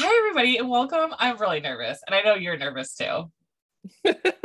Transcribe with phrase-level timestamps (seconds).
[0.00, 1.12] Hi, everybody, and welcome.
[1.18, 3.32] I'm really nervous, and I know you're nervous too.
[4.04, 4.36] but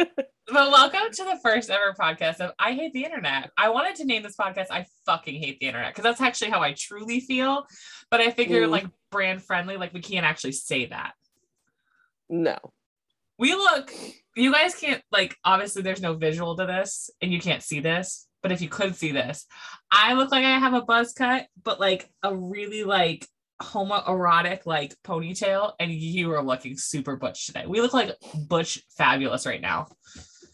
[0.52, 3.52] welcome to the first ever podcast of I Hate the Internet.
[3.56, 6.62] I wanted to name this podcast I fucking hate the internet because that's actually how
[6.62, 7.66] I truly feel.
[8.10, 8.72] But I figure Mm.
[8.72, 11.14] like brand friendly, like we can't actually say that.
[12.30, 12.58] No.
[13.38, 13.94] We look,
[14.36, 18.28] you guys can't like obviously there's no visual to this and you can't see this,
[18.42, 19.46] but if you could see this,
[19.92, 23.28] I look like I have a buzz cut, but like a really like
[23.62, 27.66] homoerotic like ponytail, and you are looking super butch today.
[27.68, 28.12] We look like
[28.48, 29.88] butch fabulous right now.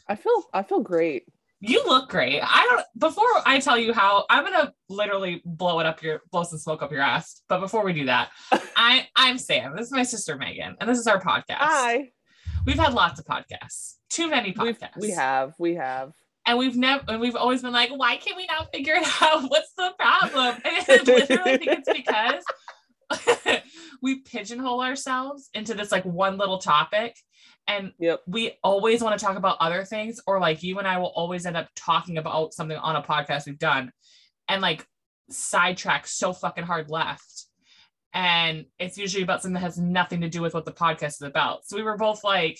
[0.08, 1.26] I feel I feel great.
[1.62, 2.40] You look great.
[2.42, 6.44] I don't before I tell you how I'm gonna literally blow it up your blow
[6.44, 7.42] some smoke up your ass.
[7.50, 8.30] But before we do that,
[8.76, 9.76] I I'm Sam.
[9.76, 11.58] This is my sister Megan, and this is our podcast.
[11.58, 12.12] Hi.
[12.66, 15.00] We've had lots of podcasts, too many We've, podcasts.
[15.00, 15.54] we have.
[15.58, 16.12] We have.
[16.46, 19.44] and we've never and we've always been like, why can't we not figure it out?
[19.50, 20.56] What's the problem?
[20.64, 22.44] And I literally think it's because
[24.02, 27.16] we pigeonhole ourselves into this like one little topic.
[27.68, 28.22] And Yep.
[28.28, 31.46] we always want to talk about other things, or like you and I will always
[31.46, 33.92] end up talking about something on a podcast we've done
[34.48, 34.86] and like
[35.30, 37.46] sidetrack so fucking hard left.
[38.12, 41.22] And it's usually about something that has nothing to do with what the podcast is
[41.22, 41.68] about.
[41.68, 42.60] So we were both like,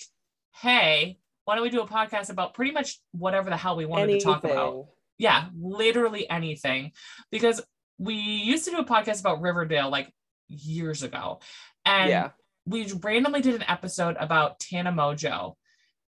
[0.54, 4.12] hey, why don't we do a podcast about pretty much whatever the hell we wanted
[4.20, 4.86] to talk about?
[5.18, 6.92] Yeah, literally anything.
[7.32, 7.60] Because
[7.98, 10.12] we used to do a podcast about Riverdale like
[10.50, 11.40] years ago.
[11.84, 12.30] And yeah.
[12.66, 15.54] we randomly did an episode about Tana Mongeau.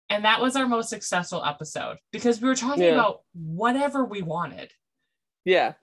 [0.10, 2.94] And that was our most successful episode because we were talking Yeah.
[2.94, 4.72] about whatever we wanted.
[5.46, 5.74] Yeah.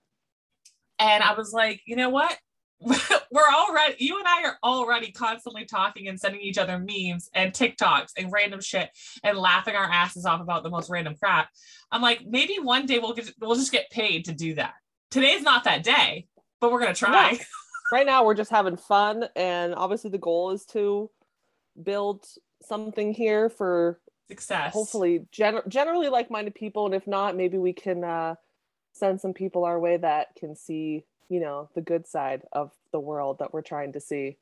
[0.99, 2.37] And I was like, you know what?
[2.81, 7.53] We're already, you and I are already constantly talking and sending each other memes and
[7.53, 8.91] TikToks and random shit
[9.23, 11.49] and laughing our asses off about the most random crap.
[11.91, 14.75] I'm like, maybe one day we'll get, we'll just get paid to do that.
[15.11, 16.27] Today's not that day,
[16.61, 17.39] but we're going to try.
[17.93, 21.11] Right now we're just having fun and obviously the goal is to
[21.83, 22.27] build
[22.63, 24.73] something here for Success.
[24.73, 28.35] hopefully gen- generally like-minded people and if not maybe we can uh
[28.93, 32.99] send some people our way that can see you know the good side of the
[32.99, 34.37] world that we're trying to see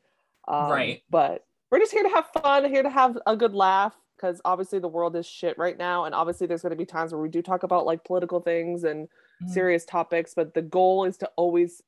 [0.48, 1.02] um, Right.
[1.10, 4.78] but we're just here to have fun here to have a good laugh because obviously
[4.78, 7.28] the world is shit right now and obviously there's going to be times where we
[7.28, 9.08] do talk about like political things and
[9.42, 9.50] Mhm.
[9.50, 11.82] serious topics but the goal is to always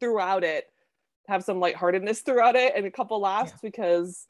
[0.00, 0.64] throughout it
[1.28, 3.58] have some lightheartedness throughout it and a couple laughs Yeah.
[3.70, 4.26] because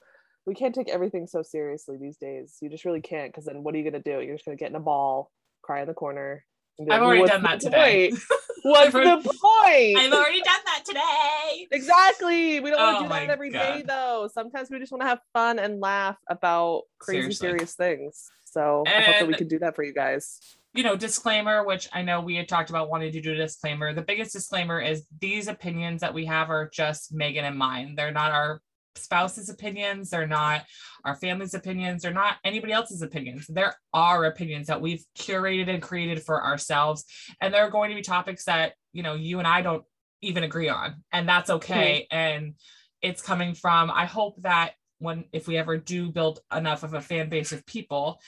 [0.47, 2.57] we can't take everything so seriously these days.
[2.63, 4.21] You just really can't because then what are you gonna do?
[4.21, 5.31] You're just gonna get in a ball,
[5.63, 6.45] cry in the corner.
[6.81, 8.11] I've like, already done that today.
[8.11, 8.23] point?
[8.63, 9.99] What's the point?
[9.99, 11.67] I've already done that today.
[11.71, 12.61] exactly.
[12.61, 13.89] We don't want Oh to do that every day God.
[13.89, 14.29] though.
[14.33, 17.49] Sometimes we just want to have fun and laugh about crazy Seriously.
[17.49, 18.31] serious things.
[18.45, 20.41] So I hope that we And- can do that for you guys.
[20.77, 23.95] You know, disclaimer, which I know we had talked about wanting to do a disclaimer.
[23.95, 27.95] The biggest disclaimer is these opinions that we have are just Megan and mine.
[27.97, 28.61] They're not our
[28.95, 30.11] spouse's opinions.
[30.11, 30.65] They're not
[31.05, 32.03] our family's opinions.
[32.03, 33.47] They're not anybody else's opinions.
[33.49, 37.05] They're our opinions that we've curated and created for ourselves.
[37.41, 39.85] And there are going to be topics that, you know, you and I don't
[40.23, 41.05] even agree on.
[41.13, 42.07] And that's okay.
[42.11, 42.55] And
[43.03, 47.01] it's coming from, I hope that when, if we ever do build enough of a
[47.01, 48.21] fan base of people,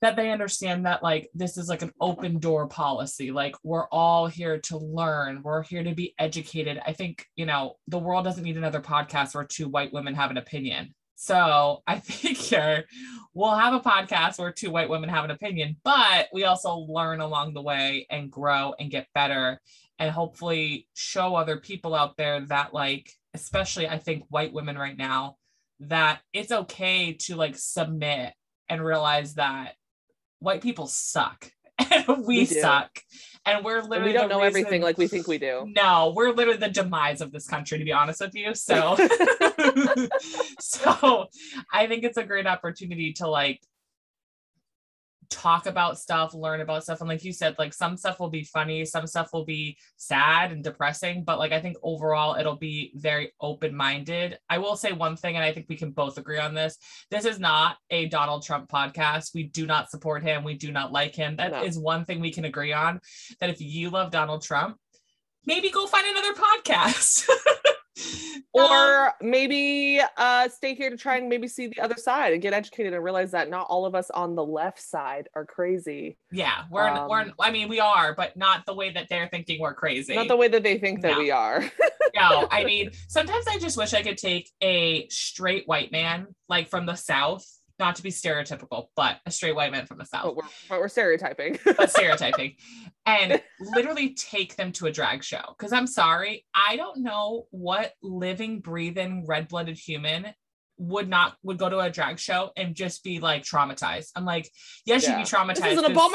[0.00, 3.30] that they understand that like this is like an open door policy.
[3.30, 5.42] Like we're all here to learn.
[5.42, 6.80] We're here to be educated.
[6.84, 10.30] I think you know the world doesn't need another podcast where two white women have
[10.30, 10.94] an opinion.
[11.16, 12.84] So i figure
[13.34, 17.20] we'll have a podcast where two white women have an opinion but we also learn
[17.20, 19.60] along the way and grow and get better
[19.98, 24.96] and hopefully show other people out there that like especially i think white women right
[24.96, 25.36] now
[25.80, 28.32] that it's okay to like submit
[28.70, 29.74] and realize that
[30.40, 31.50] white people suck.
[31.90, 32.90] And we, We suck.
[33.46, 35.66] And we're And literally we don't know everything like we think we do.
[35.74, 38.54] no we're literally the demise of this country to be honest with you.
[38.54, 38.96] So
[40.60, 41.26] so
[41.72, 43.60] i think it's a great opportunity to like
[45.30, 47.00] talk about stuff learn about stuff.
[47.00, 50.50] And like you said like some stuff will be funny some stuff will be sad
[50.52, 54.38] and depressing but like i think overall it'll be very open-minded.
[54.48, 56.76] I will say one thing and i think we can both agree on this.
[57.10, 59.32] This is not a donald trump podcast.
[59.34, 60.42] We do not support him.
[60.44, 61.36] We do not like him.
[61.36, 61.82] That is No.
[61.82, 63.00] one thing we can agree on
[63.40, 64.76] that if you love donald trump
[65.46, 67.26] maybe go find another podcast
[68.52, 72.52] or maybe uh stay here to try and maybe see the other side and get
[72.52, 76.16] educated and realize that not all of us on the left side are crazy.
[76.30, 79.60] Yeah we're we're um, i mean we are but not the way that they're thinking
[79.60, 80.14] we're crazy.
[80.14, 81.18] Not the way that they think that No.
[81.18, 81.64] we are.
[82.12, 86.68] No, I mean, sometimes I just wish I could take a straight white man, like
[86.68, 87.46] from the South,
[87.80, 90.22] not to be stereotypical, but a straight white man from the South.
[90.26, 91.58] But we're, but we're stereotyping.
[91.76, 92.54] but stereotyping
[93.06, 93.42] and
[93.74, 98.60] literally take them to a drag show because i'm sorry i don't know what living
[98.60, 100.26] breathing red-blooded human
[100.76, 104.48] would not would go to a drag show and just be like traumatized i'm like
[104.84, 105.16] yes Yeah.
[105.18, 106.12] you'd be traumatized This is an 'cause-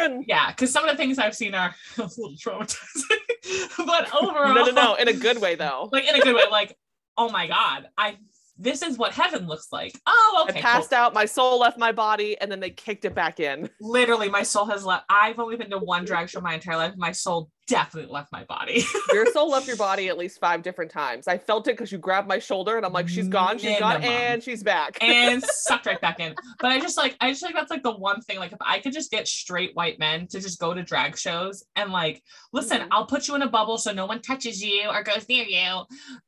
[0.00, 0.24] abomination.
[0.28, 4.64] yeah because some of the things i've seen are a little traumatizing but overall No,
[4.66, 4.94] no, no.
[4.94, 5.88] In a good way, though.
[5.92, 6.76] like in a good way like
[7.18, 8.16] oh my god i
[8.62, 10.70] this is what heaven looks like oh okay I cool.
[10.70, 11.14] passed out.
[11.14, 13.68] My soul left my body, and then they kicked it back in.
[13.80, 16.94] literally my soul has left i've only been to one drag show my entire life
[16.96, 20.90] my soul definitely left my body Your soul left your body at least five different
[20.90, 21.28] times.
[21.28, 24.02] I felt it because you grabbed my shoulder, and I'm like, she's gone, she's gone,
[24.02, 24.98] and she's back.
[25.02, 26.34] and sucked right back in.
[26.58, 28.38] But I just like I just like that's like the one thing.
[28.38, 31.64] Like if I could just get straight white men to just go to drag shows
[31.76, 32.22] and like,
[32.52, 32.88] listen, Mhm.
[32.90, 35.84] I'll put you in a bubble so no one touches you or goes near you.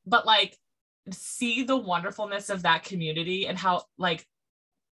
[0.06, 0.56] But like
[1.10, 4.26] see the wonderfulness of that community and how like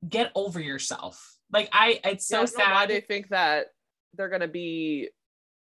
[0.09, 1.37] get over yourself.
[1.53, 2.91] Like I it's Yeah, I so don't why sad.
[2.91, 3.67] they think that
[4.15, 5.11] they're gonna be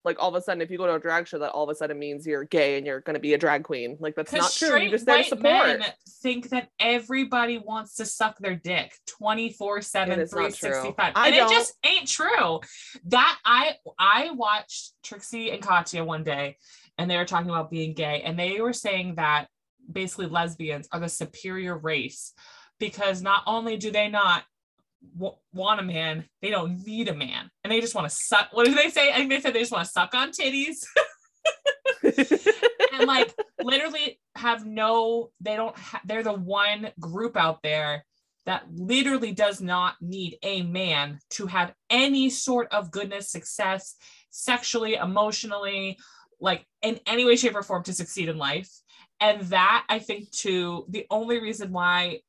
[0.05, 1.69] like all of a sudden if you go to a drag show that all of
[1.71, 3.97] a sudden means you're gay and you're gonna be a drag queen.
[4.01, 4.81] Like that's not true.
[4.81, 5.45] You're just there to support.
[5.45, 5.85] men
[6.23, 10.71] think that everybody wants to suck their dick 24 7 It is not true.
[10.71, 11.53] 365 I and don't.
[11.53, 12.61] it just ain't true
[13.07, 16.57] that i i watched trixie and katya one day
[16.99, 19.47] and they were talking about being gay and they were saying that
[19.91, 22.33] basically lesbians are the superior race
[22.79, 24.45] because not only do they not
[25.17, 27.51] w- want a man they don't need a man.
[27.65, 29.11] And they just want to suck what did they say?
[29.11, 30.85] I think they said they just want to suck on titties.
[32.93, 38.05] And like literally have no they don't ha- they're the one group out there
[38.45, 43.97] that literally does not need a man to have any sort of goodness success
[44.31, 45.99] sexually emotionally
[46.41, 48.69] like in any way shape or form to succeed in life
[49.23, 52.21] and that i think too the only reason why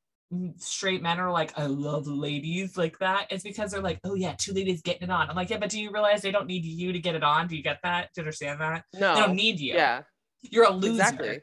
[0.57, 4.33] straight men are like i love ladies like that is because they're like oh yeah
[4.37, 6.63] two ladies getting it on i'm like yeah but do you realize they don't need
[6.65, 9.13] you to get it on do you get that do you understand that No.
[9.15, 10.03] they don't need you Yeah.
[10.41, 11.01] you're a loser.
[11.03, 11.39] Exactly.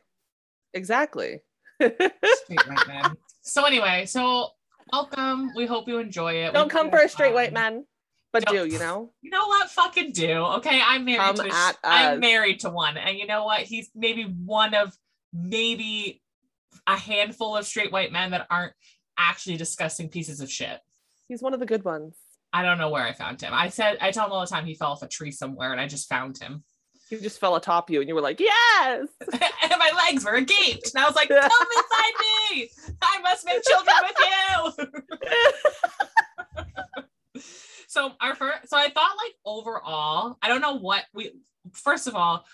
[0.74, 1.40] Exactly.
[1.80, 3.16] Straight white man.
[3.42, 4.48] So anyway, so
[4.92, 5.50] welcome.
[5.56, 6.52] We hope you enjoy it.
[6.52, 7.86] Don't We come for a straight white man,
[8.34, 9.12] but Don't- do you know?
[9.22, 9.70] You know what?
[9.70, 10.30] Fucking do.
[10.58, 11.48] Okay, I'm married Come to.
[11.48, 13.62] A, I'm married to one, and you know what?
[13.62, 14.94] He's maybe one of
[15.32, 16.22] maybe
[16.86, 18.72] a handful of straight white men that aren't
[19.18, 20.80] actually disgusting pieces of shit.
[21.28, 22.16] He's one of the good ones.
[22.52, 23.52] I don't know where I found him.
[23.54, 25.80] I said I tell him all the time he fell off a tree somewhere, and
[25.80, 26.64] I just found him.
[27.10, 30.92] He just fell atop you, and you were like, "Yes." and my legs were agaped,
[30.94, 32.12] and I was like, "Come inside
[32.52, 32.70] me!
[33.02, 34.16] I must make children with
[37.36, 37.42] you."
[37.88, 41.32] so our first, so I thought like overall, I don't know what we.
[41.72, 42.44] First of all,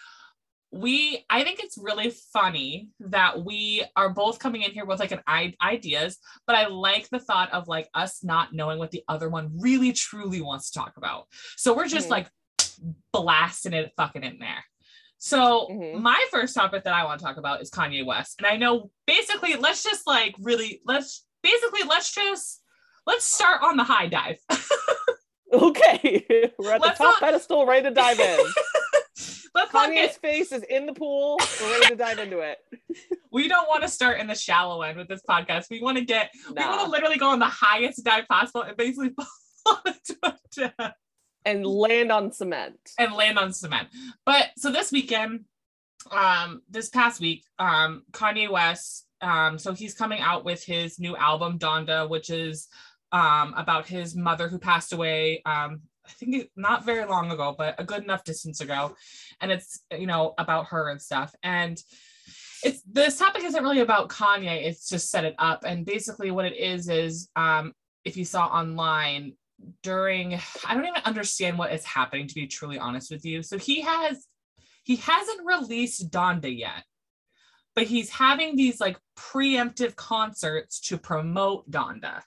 [0.72, 5.12] we I think it's really funny that we are both coming in here with like
[5.12, 9.02] an I- ideas, but I like the thought of like us not knowing what the
[9.08, 11.26] other one really truly wants to talk about.
[11.56, 12.10] So we're just Mhm.
[12.10, 12.30] like
[13.12, 14.64] blasting it fucking in there.
[15.18, 16.00] So Mhm.
[16.00, 18.34] my first topic that I want to talk about is Kanye West.
[18.38, 22.62] And I know basically let's just like really let's basically let's just
[23.06, 24.38] let's start on the high dive.
[25.52, 26.26] Okay,
[26.58, 28.38] we're at Let's the top not- pedestal, ready to dive in.
[29.56, 31.40] let's Kanye's face is in the pool.
[31.60, 32.58] We're ready to dive into it.
[33.32, 35.70] we don't want to start in the shallow end with this podcast.
[35.70, 38.76] We want to get we want to literally go on the highest dive possible and
[38.76, 39.14] basically
[39.64, 40.94] fall into a depth.
[41.44, 42.76] And land on cement.
[42.98, 43.88] and land on cement.
[44.24, 45.44] But so this weekend,
[46.10, 51.16] um, this past week, um, Kanye West, um, so he's coming out with his new
[51.16, 52.68] album Donda, which is
[53.12, 55.40] um about his mother who passed away.
[55.46, 58.94] Um, I think not very long ago, but a good enough distance ago,
[59.40, 61.34] and it's you know about her and stuff.
[61.42, 61.80] And
[62.62, 64.64] it's this topic isn't really about Kanye.
[64.64, 67.72] It's just set it up, and basically what it is is um,
[68.04, 69.34] if you saw online
[69.82, 73.42] during I don't even understand what is happening to be truly honest with you.
[73.42, 74.26] So he has
[74.84, 76.84] he hasn't released Donda yet.
[77.74, 82.22] But he's having these like preemptive concerts to promote Donda.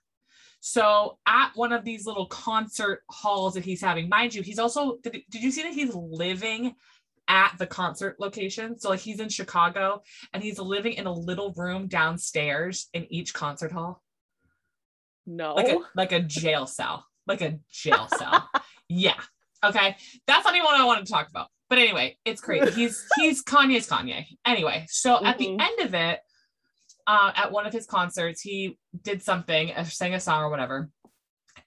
[0.62, 4.98] So at one of these little concert halls that he's having, mind you, he's also
[5.04, 6.76] did, did you see that he's living
[7.28, 8.78] at the concert location?
[8.80, 10.02] So like he's in Chicago
[10.34, 14.02] and he's living in a little room downstairs in each concert hall
[15.26, 15.54] No.
[15.56, 18.50] like a like a jail cell, like a jail cell.
[18.90, 19.20] yeah.
[19.64, 19.96] Okay.
[20.28, 21.48] That's not even what I wanted to talk about.
[21.70, 22.72] But anyway, it's crazy.
[22.72, 24.26] He's he's Kanye's Kanye.
[24.46, 26.20] Anyway, so at the end of it,
[27.10, 30.90] uh, at one of his concerts, he did something, uh, sang a song or whatever,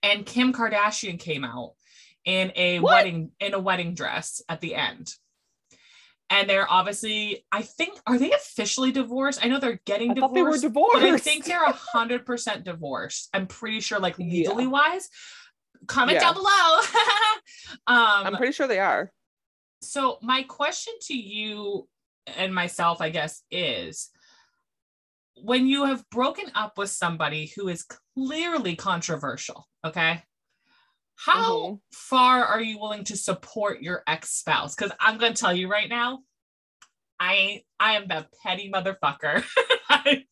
[0.03, 1.73] and Kim Kardashian came out
[2.25, 2.93] in a What?
[2.93, 5.13] wedding in a wedding dress at the end.
[6.31, 10.35] and they're obviously i think are they officially divorced i know they're getting I divorced
[10.35, 10.93] they were divorced.
[10.95, 14.71] but i think they're a hundred percent divorced i'm pretty sure like legally Yeah.
[14.71, 15.09] wise
[15.89, 16.21] comment Yeah.
[16.27, 16.79] down below
[17.89, 19.11] um I'm pretty sure they are.
[19.83, 21.89] so my question to you
[22.39, 24.09] and myself i guess is
[25.37, 27.87] when you have broken up with somebody who is
[28.17, 30.23] clearly controversial okay?
[31.17, 31.81] How Mhm.
[31.93, 34.75] far are you willing to support your ex-spouse?
[34.75, 36.21] Because i'm going to tell you right now
[37.21, 39.45] i i am the petty motherfucker.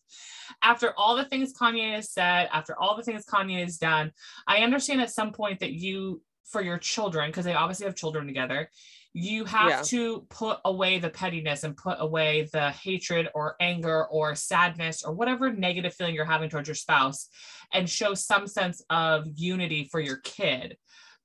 [0.63, 4.13] After all the things kanye has said after all the things kanye has done
[4.47, 8.27] i understand at some point that you for your children because they obviously have children
[8.27, 8.69] together
[9.13, 9.83] you have Yeah.
[9.83, 15.13] to put away the pettiness and put away the hatred or anger or sadness or
[15.13, 17.29] whatever negative feeling you're having towards your spouse
[17.73, 20.77] and show some sense of unity for your kid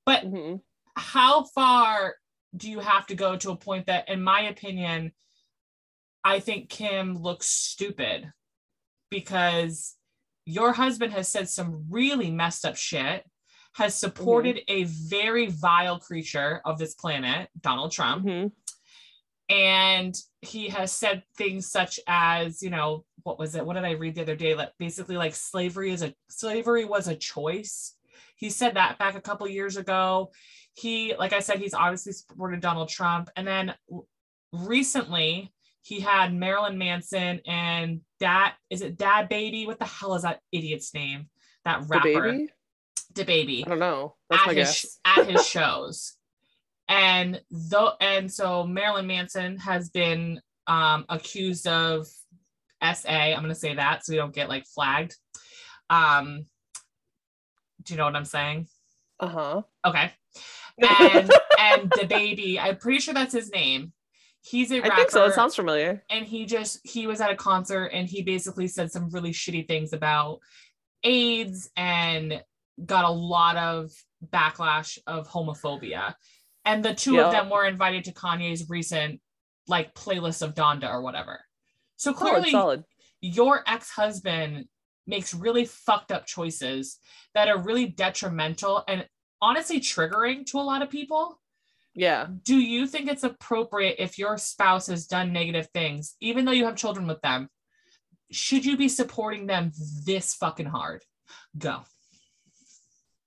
[0.04, 0.62] but Mhm.
[0.96, 2.16] how far
[2.56, 5.14] do you have to go to a point that in my opinion
[6.24, 8.32] i think kim looks stupid
[9.12, 9.96] because
[10.46, 13.30] your husband has said some really messed up shit
[13.76, 18.26] has supported a very vile creature of this planet donald trump.
[18.26, 18.52] Mhm.
[19.50, 23.66] and he has said things such as you know what was it?
[23.66, 24.54] What did i read the other day?
[24.54, 27.96] Like basically like slavery is a slavery was a choice.
[28.36, 30.32] He said that back a couple years ago.
[30.74, 33.30] He like i said he's obviously supported donald trump.
[33.36, 33.74] And then
[34.52, 35.52] recently
[35.82, 39.66] he had marilyn manson and that is it DaBaby?
[39.66, 41.30] What the hell is that idiot's name?
[41.66, 42.46] That rapper
[43.24, 43.64] baby?
[43.64, 44.16] the baby I don't know.
[44.30, 45.00] That's at my his guess.
[45.06, 46.18] at his shows.
[46.88, 52.08] And though and so Marilyn Manson has been um accused of
[52.82, 53.10] SA.
[53.10, 55.16] I'm gonna say that so we don't get like flagged.
[55.90, 56.46] Um
[57.84, 58.68] do you know what I'm saying?
[59.20, 59.62] Uh-huh.
[59.86, 60.12] Okay.
[60.82, 63.94] And and DaBaby, I'm pretty sure that's his name.
[64.42, 65.26] He's a rapper I think so.
[65.26, 66.04] It sounds familiar.
[66.10, 69.68] and he just he was at a concert and he basically said some really shitty
[69.68, 70.40] things about
[71.04, 72.44] AIDS and
[72.84, 73.92] got a lot of
[74.26, 76.16] backlash of homophobia.
[76.66, 77.26] And the two Yeah.
[77.28, 79.22] of them were invited to Kanye's recent
[79.68, 81.42] like playlist of Donda or whatever.
[81.96, 82.84] So oh, Solid, clearly solid.
[83.22, 84.68] your ex-husband
[85.08, 87.00] makes really fucked up choices
[87.34, 89.08] that are really detrimental and
[89.42, 91.40] honestly triggering to a lot of people
[91.94, 92.28] Yeah.
[92.44, 96.66] do you think it's appropriate if your spouse has done negative things, even though you
[96.66, 97.50] have children with them?
[98.32, 99.72] Should you be supporting them
[100.06, 101.04] this fucking hard?
[101.58, 101.84] Go.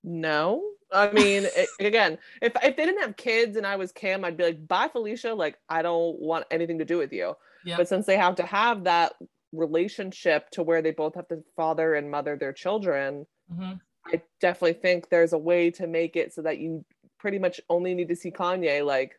[0.08, 0.62] No.
[0.90, 4.36] I mean, it, again, if if they didn't have kids and I was Kim, I'd
[4.38, 5.34] be like, "Bye, Felicia.
[5.34, 7.34] Like, I don't want anything to do with you."
[7.64, 7.76] Yeah.
[7.76, 9.12] But since they have to have that
[9.52, 13.80] relationship to where they both have to father and mother their children, Mhm.
[14.06, 16.84] I definitely think there's a way to make it so that you
[17.18, 19.18] pretty much only need to see Kanye like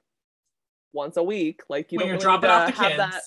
[0.93, 1.61] once a week.
[1.69, 2.97] Like you When don't you're really dropping off the have kids.
[2.97, 3.21] that.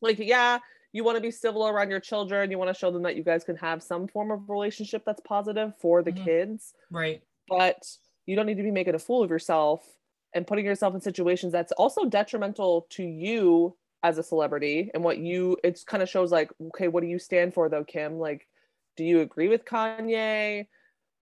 [0.00, 0.58] Like, yeah,
[0.94, 2.50] you want to be civil around your children.
[2.50, 5.20] You want to show them that you guys can have some form of relationship that's
[5.20, 6.24] positive for the Mhm.
[6.24, 7.22] kids Right.
[7.48, 7.84] but
[8.26, 9.86] you don't need to be making a fool of yourself
[10.32, 15.18] and putting yourself in situations that's also detrimental to you as a celebrity and what
[15.18, 18.46] you it's kind of shows like okay what do you stand for though kim like
[18.96, 20.66] do you agree with kanye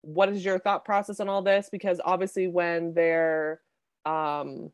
[0.03, 3.61] what is your thought process on all this because obviously when they're
[4.05, 4.71] um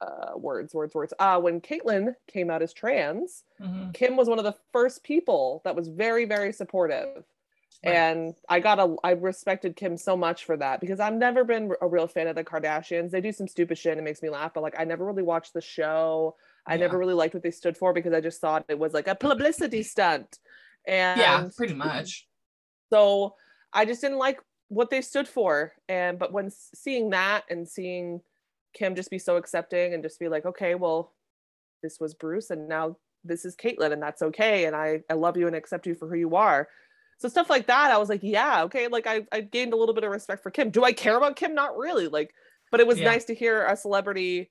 [0.00, 3.94] uh words words words uh when caitlyn came out as trans Mhm.
[3.94, 7.24] Kim was one of the first people that was very, very supportive.
[7.84, 7.94] Right.
[7.94, 11.72] And I got a, I respected Kim so much for that because I've never been
[11.80, 13.10] a real fan of the Kardashians.
[13.10, 15.22] They do some stupid shit and it makes me laugh, but like I never really
[15.22, 16.34] watched the show.
[16.66, 16.80] I Yeah.
[16.80, 19.14] never really liked what they stood for because I just thought it was like a
[19.14, 20.38] publicity stunt.
[20.86, 22.26] And yeah, pretty much.
[22.92, 23.36] so
[23.72, 25.74] I just didn't like what they stood for.
[25.88, 28.20] And but when seeing that and seeing
[28.74, 31.12] Kim just be so accepting and just be like, okay, well,
[31.82, 34.66] this was Bruce and now this is Caitlyn and that's okay.
[34.66, 36.68] And I, I love you and accept you for who you are.
[37.18, 38.88] So stuff like that, I was like, yeah, okay.
[38.88, 40.70] Like I, I gained a little bit of respect for Kim.
[40.70, 41.54] Do I care about Kim?
[41.54, 42.08] Not really.
[42.08, 42.34] Like,
[42.70, 43.06] but it was Yeah.
[43.06, 44.50] nice to hear a celebrity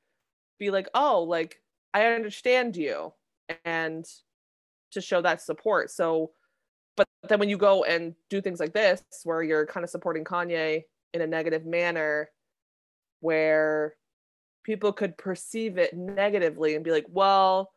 [0.60, 1.62] be like, oh, like
[1.94, 3.14] I understand you
[3.66, 4.06] and
[4.92, 5.92] to show that support.
[5.92, 6.32] So
[6.96, 10.24] but then when you go and do things like this where you're kind of supporting
[10.24, 12.30] Kanye in a negative manner
[13.20, 13.96] where
[14.64, 17.72] people could perceive it negatively and be like, well,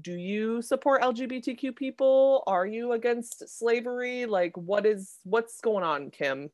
[0.00, 2.44] do you support LGBTQ people?
[2.46, 4.26] Are you against slavery?
[4.26, 6.50] Like what is what's going on, Kim?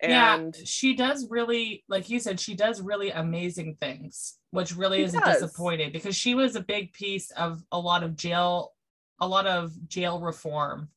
[0.00, 5.02] And yeah, she does really, like you said, she does really amazing things, which really
[5.02, 8.72] is disappointing because she was a big piece of a lot of jail,
[9.20, 10.88] a lot of jail reform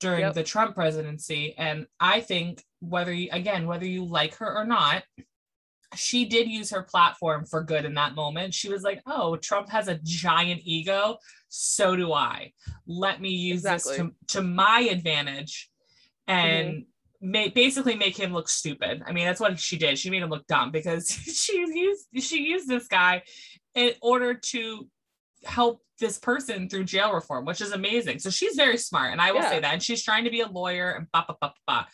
[0.00, 0.34] during Yep.
[0.34, 1.54] the Trump presidency.
[1.56, 5.02] And I think whether you, again, whether you like her or not,
[5.94, 8.52] she did use her platform for good in that moment.
[8.54, 11.18] She was like, "Oh, Trump has a giant ego,
[11.48, 12.52] so do I.
[12.86, 13.96] Let me use Exactly.
[13.96, 15.70] this to, to my advantage
[16.26, 16.84] and
[17.24, 17.52] Mm-hmm.
[17.52, 19.02] basically make him look stupid.
[19.04, 19.98] I mean, that's what she did.
[19.98, 23.22] She made him look dumb because she used she used this guy
[23.74, 24.88] in order to
[25.44, 28.18] help this person through jail reform, which is amazing.
[28.20, 29.50] So she's very smart, and I will Yeah.
[29.50, 29.72] say that.
[29.72, 31.86] And she's trying to be a lawyer and ba ba ba ba.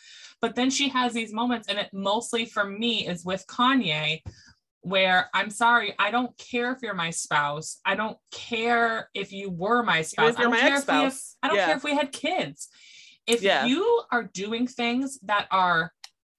[0.45, 4.21] But then she has these moments, and it mostly for me is with Kanye,
[4.81, 7.79] where I'm sorry, I don't care if you're my spouse.
[7.83, 10.35] I don't care if you were my spouse.
[10.37, 11.35] I don't my care if we have, ex-spouse.
[11.41, 11.65] I don't Yeah.
[11.65, 12.67] care if we had kids.
[13.25, 13.65] If Yeah.
[13.65, 15.91] you are doing things that are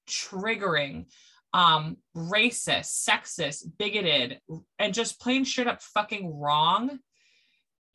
[0.08, 1.06] triggering,
[1.52, 4.40] um, racist, sexist, bigoted,
[4.78, 7.00] and just plain straight up fucking wrong,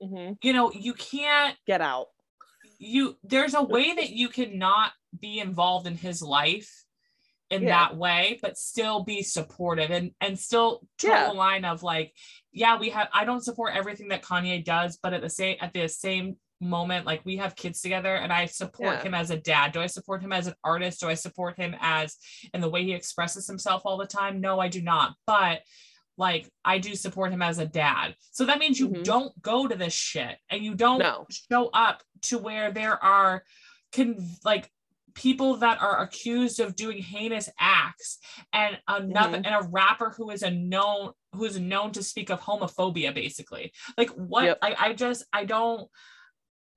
[0.03, 0.37] Mhm.
[0.43, 2.07] you know, you can't Get out.
[2.79, 6.69] you there's a way that you cannot be involved in his life
[7.49, 7.69] in Yeah.
[7.69, 11.27] that way but still be supportive and and still toe Yeah.
[11.27, 12.13] the line of like
[12.53, 15.73] yeah we have i don't support everything that kanye does but at the same at
[15.73, 19.03] the same moment like we have kids together and i support Yeah.
[19.03, 21.75] him as a dad do i support him as an artist do i support him
[21.81, 22.15] as
[22.53, 25.61] in the way he expresses himself all the time no i do not but
[26.17, 29.03] like i do support him as a dad so that means you Mhm.
[29.03, 31.25] don't go to this shit and you don't No.
[31.51, 33.43] show up to where there are
[33.91, 34.15] can
[34.45, 34.71] like
[35.13, 38.17] people that are accused of doing heinous acts
[38.53, 39.45] and another Mhm.
[39.47, 43.71] and a rapper who is a known who is known to speak of homophobia basically
[43.97, 44.57] like what Yep.
[44.61, 45.89] I, I just i don't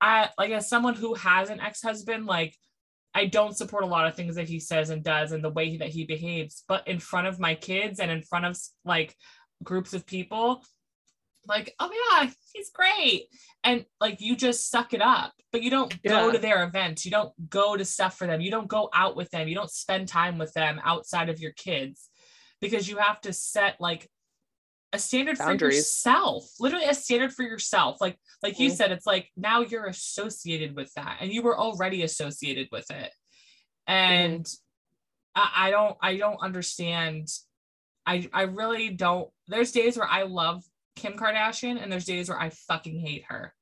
[0.01, 2.55] i like as someone who has an ex-husband like
[3.13, 5.77] i don't support a lot of things that he says and does and the way
[5.77, 9.15] that he behaves but in front of my kids and in front of like
[9.63, 10.63] groups of people
[11.47, 13.27] like oh yeah he's great.
[13.63, 17.05] And like you just suck it up but you don't go to their events.
[17.05, 18.41] You don't go to stuff for them.
[18.41, 19.47] You don't go out with them.
[19.47, 22.09] You don't spend time with them outside of your kids
[22.59, 24.09] because you have to set like
[24.93, 28.01] a standard for yourself literally a standard for yourself.
[28.01, 28.75] Like like you Mhm.
[28.75, 33.11] said it's like now you're associated with that and you were already associated with it.
[33.87, 34.47] And
[35.35, 37.29] I, I don't i don't understand.
[38.05, 40.63] I i really don't there's days where i love
[40.95, 43.53] kim kardashian and there's days where i fucking hate her.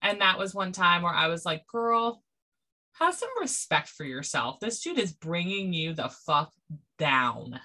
[0.00, 2.22] And that was one time where i was like girl
[2.94, 4.58] have some respect for yourself.
[4.58, 6.52] This dude is bringing you the fuck
[6.98, 7.60] down.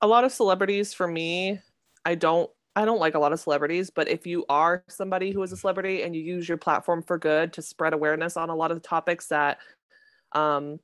[0.00, 1.60] A lot of celebrities for me
[2.06, 5.42] i don't i don't like a lot of celebrities but if you are somebody who
[5.42, 8.54] is a celebrity and you use your platform for good to spread awareness on a
[8.54, 9.58] lot of the topics that
[10.32, 10.78] um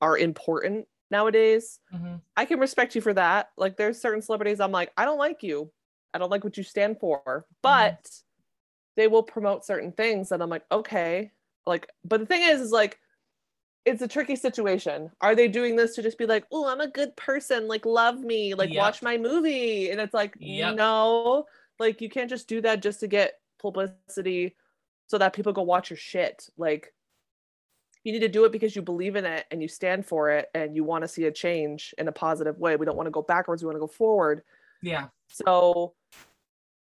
[0.00, 2.20] are important nowadays Mhm.
[2.36, 3.50] i can respect you for that.
[3.56, 5.70] Like there's certain celebrities i'm like i don't like you
[6.14, 7.42] i don't like what you stand for mm-hmm.
[7.62, 8.10] but
[8.96, 11.30] they will promote certain things and i'm like okay
[11.66, 12.98] like but the thing is is like
[13.84, 15.10] it's a tricky situation.
[15.20, 18.20] Are they doing this to just be like, oh, I'm a good person, like love
[18.20, 18.78] me, like Yep.
[18.78, 19.90] watch my movie?
[19.90, 20.76] And it's like, Yep.
[20.76, 21.46] no,
[21.78, 24.56] like you can't just do that just to get publicity
[25.08, 26.48] so that people go watch your shit.
[26.56, 26.94] Like
[28.04, 30.48] you need to do it because you believe in it and you stand for it
[30.54, 32.76] and you want to see a change in a positive way.
[32.76, 34.42] We don't want to go backwards, we want to go forward.
[34.80, 35.94] yeah So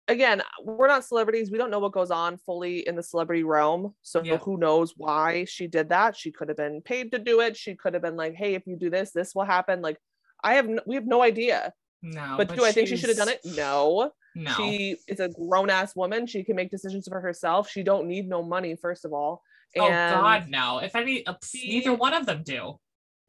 [0.06, 1.50] again, we're not celebrities.
[1.50, 3.94] We don't know what goes on fully in the celebrity realm.
[4.02, 4.38] So Yeah.
[4.38, 6.16] who knows why she did that?
[6.16, 7.56] She could have been paid to do it.
[7.56, 9.98] She could have been like, "Hey, if you do this, this will happen." Like
[10.42, 11.72] I have no, we have no idea.
[12.00, 13.40] no but, do I think she should have done it?
[13.44, 14.12] No.
[14.36, 16.28] no She is a grown ass woman.
[16.28, 17.68] She can make decisions for herself.
[17.68, 19.42] She don't need no money first of all.
[19.76, 21.24] oh god no if any
[21.54, 22.78] neither one of them do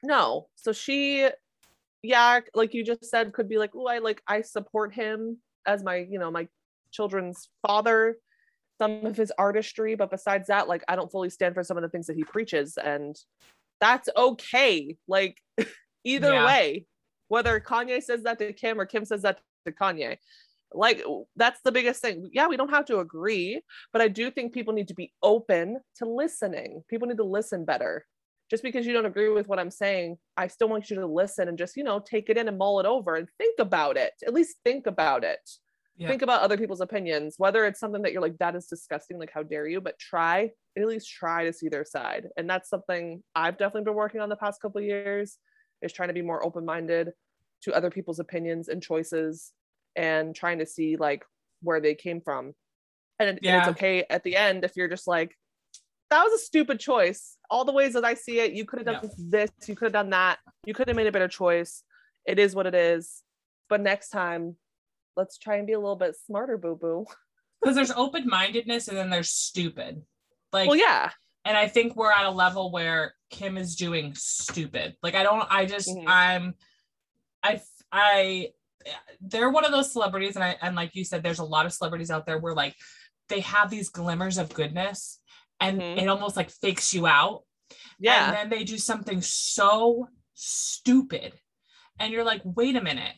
[0.04, 1.28] no so she
[2.02, 5.84] yeah like you just said could be like oh i like i support him as
[5.84, 6.48] my you know my
[6.92, 8.18] children's father
[8.80, 11.84] some of his artistry but besides that like i don't fully stand for some of
[11.84, 13.16] the things that he preaches and
[13.82, 15.38] that's okay like
[16.04, 16.46] either Yeah.
[16.46, 16.86] way
[17.28, 20.18] whether kanye says that to kim or kim says that to kanye
[20.72, 21.04] like
[21.36, 22.30] that's the biggest thing.
[22.32, 23.60] Yeah we don't have to agree
[23.92, 26.84] but i do think people need to be open to listening.
[26.88, 28.06] People need to listen better
[28.50, 31.48] just because you don't agree with what i'm saying i still want you to listen
[31.48, 34.14] and just you know take it in and mull it over and think about it.
[34.26, 35.40] At least think about it.
[35.98, 36.08] Yeah.
[36.08, 39.32] think about other people's opinions whether it's something that you're like that is disgusting like
[39.34, 42.28] how dare you but try at least try to see their side.
[42.38, 45.38] And that's something i've definitely been working on the past couple of years
[45.82, 47.12] is trying to be more open-minded
[47.64, 49.52] to other people's opinions and choices
[49.96, 51.26] and trying to see like
[51.62, 52.54] where they came from.
[53.20, 55.36] And, it- and it's okay at the end if you're just like
[56.10, 57.38] that was a stupid choice.
[57.50, 59.94] All the ways that i see it you could have done this you could have
[59.94, 60.40] done that.
[60.66, 61.84] You could have made a better choice.
[62.26, 63.24] It is what it is.
[63.70, 64.56] But next time
[65.16, 67.06] let's try and be a little bit smarter boo boo.
[67.62, 70.02] Because there's open-mindedness and then there's stupid.
[70.54, 71.12] Like well yeah.
[71.46, 74.96] and i think we're at a level where kim is doing stupid.
[75.04, 76.04] Like i don't i just Mhm.
[76.08, 76.54] i'm
[77.44, 78.50] i I
[79.20, 81.74] they're one of those celebrities, and I and like you said, there's a lot of
[81.74, 82.76] celebrities out there where like
[83.28, 85.20] they have these glimmers of goodness,
[85.60, 86.02] and Mhm.
[86.02, 87.44] it almost like fakes you out.
[88.00, 88.28] Yeah.
[88.28, 91.40] And then they do something so stupid.
[92.00, 93.16] And you're like, wait a minute.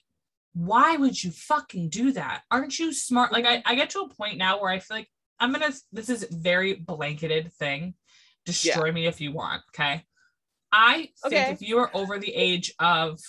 [0.53, 2.43] Why would you fucking do that?
[2.51, 3.31] Aren't you smart?
[3.31, 5.79] Like, I, I get to a point now where I feel like I'm going to,
[5.91, 7.93] this is very blanketed thing.
[8.45, 9.61] Destroy me if you want.
[9.69, 10.03] Okay.
[10.71, 11.51] I think Okay.
[11.51, 13.19] if you are over the age of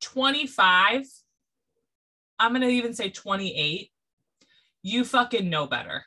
[0.00, 1.06] 25,
[2.38, 3.90] I'm going to even say 28,
[4.82, 6.04] you fucking know better.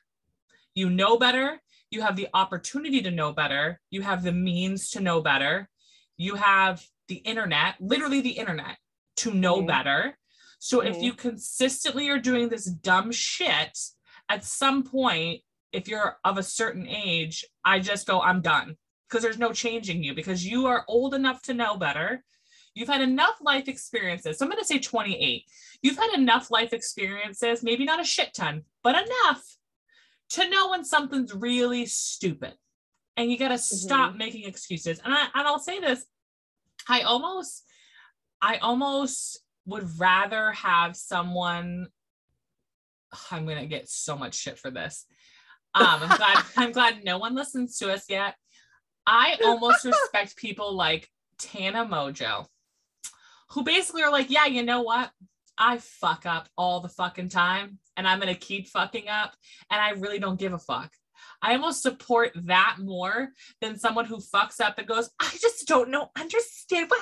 [0.79, 1.61] You know better.
[1.91, 3.81] You have the opportunity to know better.
[3.89, 5.67] You have the means to know better.
[6.15, 8.77] You have the internet, literally the internet,
[9.17, 9.67] to know Mhm.
[9.67, 10.17] better.
[10.57, 11.01] So if Mhm.
[11.03, 13.77] you consistently are doing this dumb shit,
[14.29, 15.41] at some point,
[15.73, 18.77] if you're of a certain age, I just go, I'm done.
[19.09, 22.23] Because there's no changing you because you are old enough to know better.
[22.73, 24.37] You've had enough life experiences.
[24.37, 25.43] So I'm going to say 28.
[25.81, 29.43] You've had enough life experiences, maybe not a shit ton, but enough
[30.31, 32.53] to know when something's really stupid.
[33.17, 35.01] And you got to stop making excuses.
[35.03, 36.05] And I and I'll say this,
[36.87, 37.63] I almost
[38.41, 41.87] I almost would rather have someone
[43.31, 45.05] I'm going to get so much shit for this.
[45.75, 48.35] Um, I'm glad I'm glad no one listens to us yet.
[49.05, 52.45] I almost respect people like Tana Mongeau,
[53.49, 55.09] who basically are like, yeah, you know what?
[55.59, 59.33] I fuck up all the fucking time and I'm going to keep fucking up
[59.69, 60.91] and I really don't give a fuck.
[61.41, 63.29] I almost support that more
[63.61, 67.01] than someone who fucks up and goes, I just don't know, understand what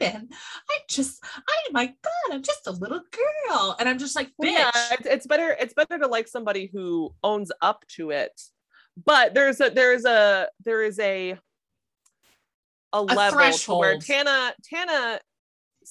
[0.00, 0.32] happened.
[0.70, 3.76] I just, I, my God, I'm just a little girl.
[3.78, 4.52] And I'm just like, bitch.
[4.52, 5.56] Yeah, it's, it's better.
[5.60, 8.40] It's better to like somebody who owns up to it.
[9.04, 11.38] But there's a there's a there is a
[12.92, 13.98] a, level to where.
[13.98, 15.20] Tana Tana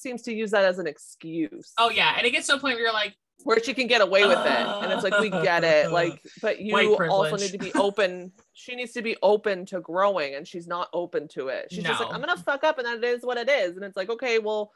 [0.02, 1.74] seems to use that as an excuse.
[1.78, 2.16] Oh, yeah.
[2.18, 4.40] And it gets to a point where you're like, where she can get away with
[4.40, 5.92] it, and it's like we get it.
[5.98, 6.76] Like, but you
[7.10, 8.32] also need to be open.
[8.54, 11.68] She needs to be open to growing, and she's not open to it.
[11.72, 13.76] She's just like, I'm gonna fuck up, and that is what it is.
[13.76, 14.72] And it's like, okay, well,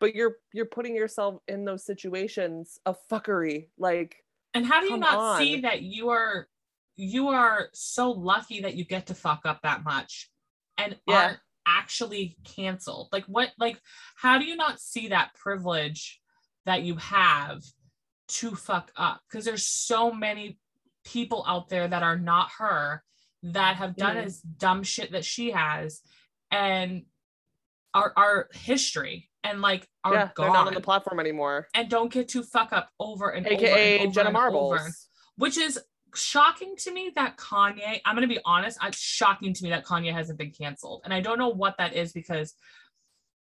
[0.00, 3.68] but you're you're putting yourself in those situations of fuckery.
[3.78, 4.16] Like,
[4.52, 6.48] And how do you Come not see that you are
[6.96, 10.28] you are so lucky that you get to fuck up that much
[10.76, 11.14] and Yeah.
[11.14, 13.08] aren't actually canceled?
[13.12, 13.80] Like what like
[14.16, 16.20] how do you not see that privilege
[16.66, 17.62] that you have
[18.28, 19.20] to fuck up?
[19.30, 20.58] Because there's so many
[21.04, 23.02] people out there that are not her
[23.42, 24.24] that have done Mhm.
[24.24, 26.00] as dumb shit that she has
[26.50, 27.04] and
[27.94, 31.66] our our history and like are yeah, gone they're not on the platform anymore.
[31.74, 34.72] and don't get to fuck up over and over AKA and over Jenna Marbles.
[34.80, 34.88] over
[35.36, 35.80] which is
[36.14, 39.84] shocking to me that Kanye, I'm going to be honest, it's shocking to me that
[39.84, 41.02] Kanye hasn't been canceled.
[41.04, 42.54] And I don't know what that is because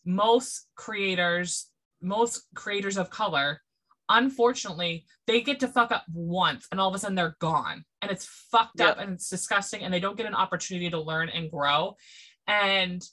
[0.06, 1.68] most creators,
[2.02, 3.62] most creators of color,
[4.10, 7.84] unfortunately, they get to fuck up once and all of a sudden they're gone.
[8.02, 11.30] And it's fucked up and it's disgusting and they don't get an opportunity to learn
[11.30, 11.96] and grow.
[12.48, 13.04] And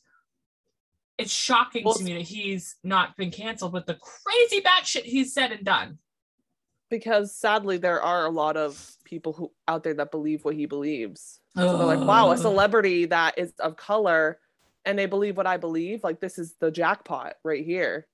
[1.19, 5.33] it's shocking Well, to me that he's not been canceled with the crazy batshit he's
[5.33, 5.99] said and done.
[6.99, 10.67] Because sadly there are a lot of people who out there that believe what he
[10.67, 11.41] believes.
[11.57, 14.39] So they're like, wow, a celebrity that is of color
[14.85, 18.07] and they believe what I believe, like this is the jackpot right here.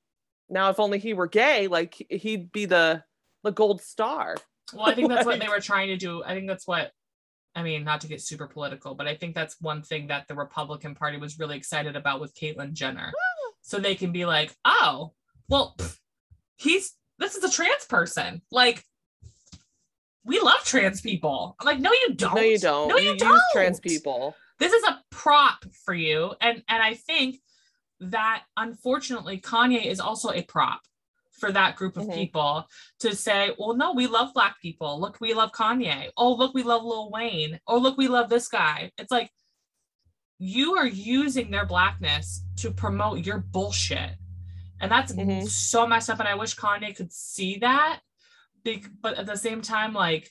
[0.48, 3.04] Now, if only he were gay, like he'd be the
[3.42, 4.36] the gold star.
[4.72, 6.22] Well, I think that's what they were trying to do.
[6.24, 6.92] I think that's what,
[7.54, 10.34] I mean, not to get super political, but I think that's one thing that the
[10.34, 13.12] Republican Party was really excited about with Caitlyn Jenner.
[13.62, 15.12] So they can be like, oh,
[15.48, 15.98] well, pff,
[16.56, 18.42] he's, this is a trans person.
[18.50, 18.84] Like,
[20.24, 21.56] we love trans people.
[21.60, 22.34] I'm like, no, you don't.
[22.34, 22.88] No, you don't.
[22.88, 23.40] No, you, use don't.
[23.52, 24.34] trans people.
[24.58, 26.34] This is a prop for you.
[26.40, 27.36] And and I think
[28.00, 30.80] that unfortunately Kanye is also a prop
[31.38, 32.14] for that group of Mhm.
[32.14, 32.66] people
[33.00, 35.00] to say, well, no, we love black people.
[35.00, 36.10] Look, we love Kanye.
[36.16, 37.58] Oh, look, we love Lil Wayne.
[37.66, 38.92] Oh, look, we love this guy.
[38.98, 39.30] It's like
[40.38, 44.12] you are using their blackness to promote your bullshit.
[44.80, 45.46] And that's Mhm.
[45.48, 46.18] so messed up.
[46.20, 48.00] And I wish Kanye could see that.
[49.00, 50.30] But at the same time, like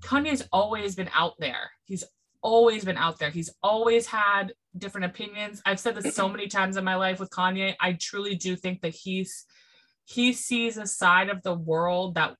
[0.00, 1.70] Kanye's always been out there.
[1.84, 2.04] He's
[2.42, 3.30] always been out there.
[3.30, 5.60] He's always had different opinions.
[5.66, 7.74] I've said this so many times in my life with Kanye.
[7.80, 9.46] I truly do think that he's
[10.04, 12.34] he sees a side of the world that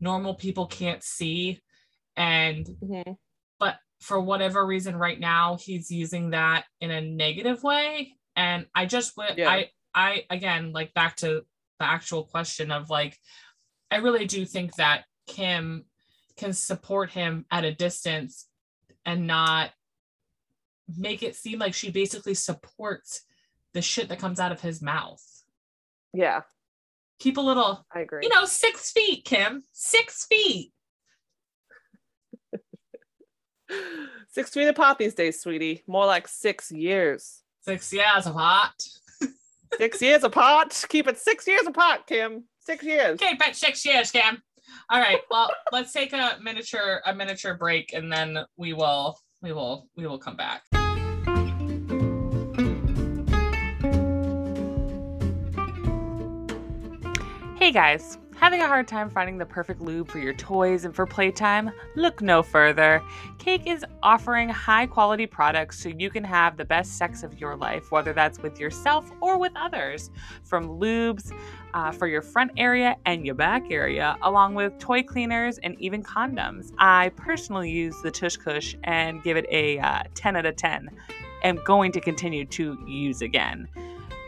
[0.00, 1.60] normal people can't see.
[2.16, 3.16] And Mhm.
[3.60, 8.16] but for whatever reason right now he's using that in a negative way.
[8.34, 9.50] And I just would Yeah.
[9.50, 11.42] I I again like back to
[11.80, 13.18] the actual question of like
[13.90, 15.84] I really do think that Kim
[16.36, 18.46] can support him at a distance
[19.04, 19.70] and not
[20.96, 23.22] make it seem like she basically supports
[23.72, 25.22] the shit that comes out of his mouth.
[26.12, 26.42] Yeah,
[27.18, 28.20] Keep a little, I agree.
[28.22, 29.62] you know, six feet, Kim.
[29.72, 30.72] Six feet.
[34.28, 35.82] six feet apart these days, sweetie.
[35.86, 37.42] More like six years.
[37.62, 38.74] Six years apart.
[39.78, 40.84] Six years apart.
[40.88, 42.44] Keep it six years apart, Kim.
[42.60, 43.20] Six years.
[43.20, 44.42] Okay, bet six years, Kim.
[44.90, 45.20] All right.
[45.30, 50.06] Well, let's take a miniature a miniature break, and then we will we will we
[50.06, 50.62] will come back.
[57.58, 61.06] Hey guys, having a hard time finding the perfect lube for your toys and for
[61.06, 61.70] playtime?
[61.94, 63.02] Look no further.
[63.38, 67.56] Cake is offering high quality products so you can have the best sex of your
[67.56, 70.10] life, whether that's with yourself or with others.
[70.44, 71.32] From lubes
[71.74, 76.02] uh, for your front area and your back area, along with toy cleaners and even
[76.02, 76.72] condoms.
[76.78, 80.90] I personally use the Tush Kush and give it a uh, 10 out of 10.
[81.42, 83.68] am going to continue to use again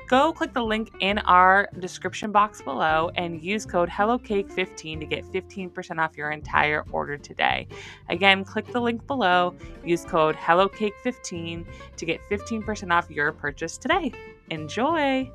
[0.08, 5.24] go click the link in our description box below and use code HelloCake15 to get
[5.26, 7.68] 15% off your entire order today.
[8.08, 11.66] Again, click the link below, use code HelloCake15
[11.96, 14.10] to get 15% off your purchase today.
[14.50, 15.30] Enjoy!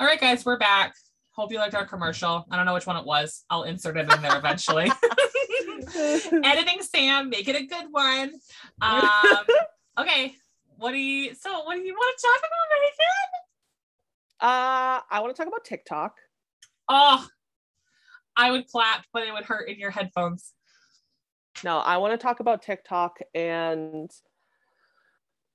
[0.00, 0.94] All right, guys, we're back.
[1.32, 2.46] Hope you liked our commercial.
[2.50, 3.44] I don't know which one it was.
[3.50, 4.90] I'll insert it in there eventually.
[5.96, 8.32] Editing Sam, make it a good one.
[8.82, 9.44] Um,
[9.98, 10.34] okay,
[10.76, 11.34] what do you?
[11.34, 13.40] So, what do you want to talk about, Nathan?
[14.40, 16.16] Uh, I want to talk about TikTok.
[16.88, 17.26] Oh,
[18.36, 20.52] I would clap, but it would hurt in your headphones.
[21.62, 24.10] No, I want to talk about TikTok and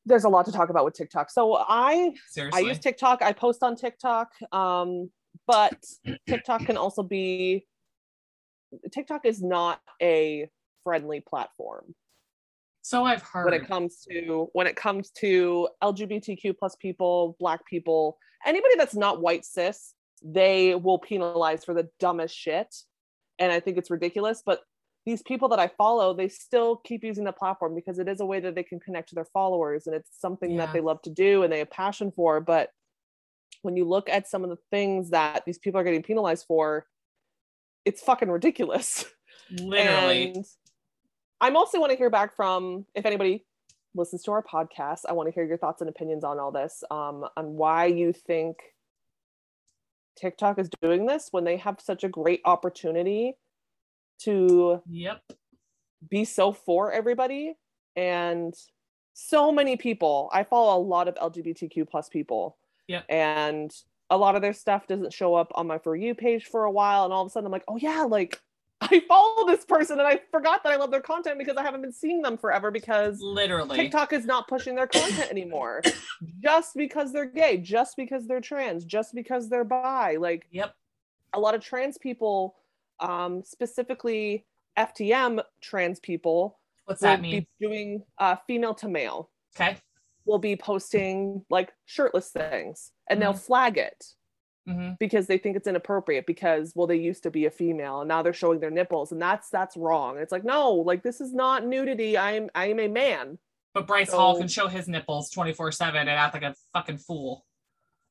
[0.06, 1.32] there's a lot to talk about with TikTok.
[1.32, 3.24] So I Seriously, I use TikTok.
[3.24, 4.30] I post on TikTok.
[4.52, 5.10] Um,
[5.48, 5.84] but
[6.28, 7.66] TikTok can also be
[8.92, 10.50] TikTok is not a
[10.84, 11.96] friendly platform
[12.86, 17.66] so I've heard when it comes to when it comes to LGBTQ plus people, black
[17.66, 22.76] people, anybody that's not white cis, they will penalize for the dumbest shit.
[23.40, 24.44] And I think it's ridiculous.
[24.46, 24.60] But
[25.04, 28.26] these people that I follow, they still keep using the platform because it is a
[28.26, 30.68] way that they can connect to their followers and it's something Yeah.
[30.68, 32.40] that they love to do and they have passion for.
[32.40, 32.70] But
[33.64, 36.86] when you look at some of the things that these people are getting penalized for,
[37.84, 39.06] it's fucking ridiculous.
[39.60, 40.34] literally.
[40.36, 40.46] And
[41.42, 43.46] I mostly want to hear back from if anybody
[43.94, 45.02] listens to our podcast.
[45.08, 48.14] I want to hear your thoughts and opinions on all this, um, on why you
[48.14, 48.58] think
[50.18, 53.36] TikTok is doing this when they have such a great opportunity
[54.20, 55.22] to Yep.
[56.10, 57.56] be so for everybody
[57.96, 58.54] and
[59.14, 60.30] so many people.
[60.34, 62.58] I follow a lot of LGBTQ plus people.
[62.88, 63.06] Yep.
[63.10, 63.76] And
[64.10, 66.72] a lot of their stuff doesn't show up on my for you page for a
[66.72, 68.42] while and all of a sudden I'm like, "Oh yeah, like
[68.92, 71.82] I follow this person and I forgot that I love their content because I haven't
[71.82, 73.78] been seeing them forever because Literally.
[73.78, 75.84] TikTok is not pushing their content anymore.
[76.44, 80.18] just because they're gay, just because they're trans, just because they're bi.
[80.20, 80.76] Like Yep.
[81.34, 82.56] a lot of trans people,
[83.00, 84.46] um, specifically
[84.78, 87.46] FTM trans people, What's that mean?
[87.60, 89.78] doing uh, female to male, Okay.
[90.26, 93.46] will be posting like shirtless things and they'll Mhm.
[93.46, 94.14] flag it
[94.68, 98.08] hmm because they think it's inappropriate because well they used to be a female and
[98.08, 100.18] now they're showing their nipples and that's that's wrong.
[100.18, 102.18] It's like no, like this is not nudity.
[102.18, 103.38] I'm I am a man.
[103.74, 107.46] But Bryce Hall can show his nipples 24 7 and act like a fucking fool.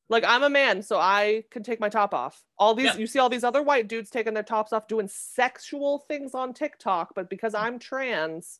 [0.07, 2.43] Like I'm a man, so I can take my top off.
[2.59, 6.05] All these you see all these other white dudes taking their tops off doing sexual
[6.07, 8.59] things on TikTok, but because I'm trans,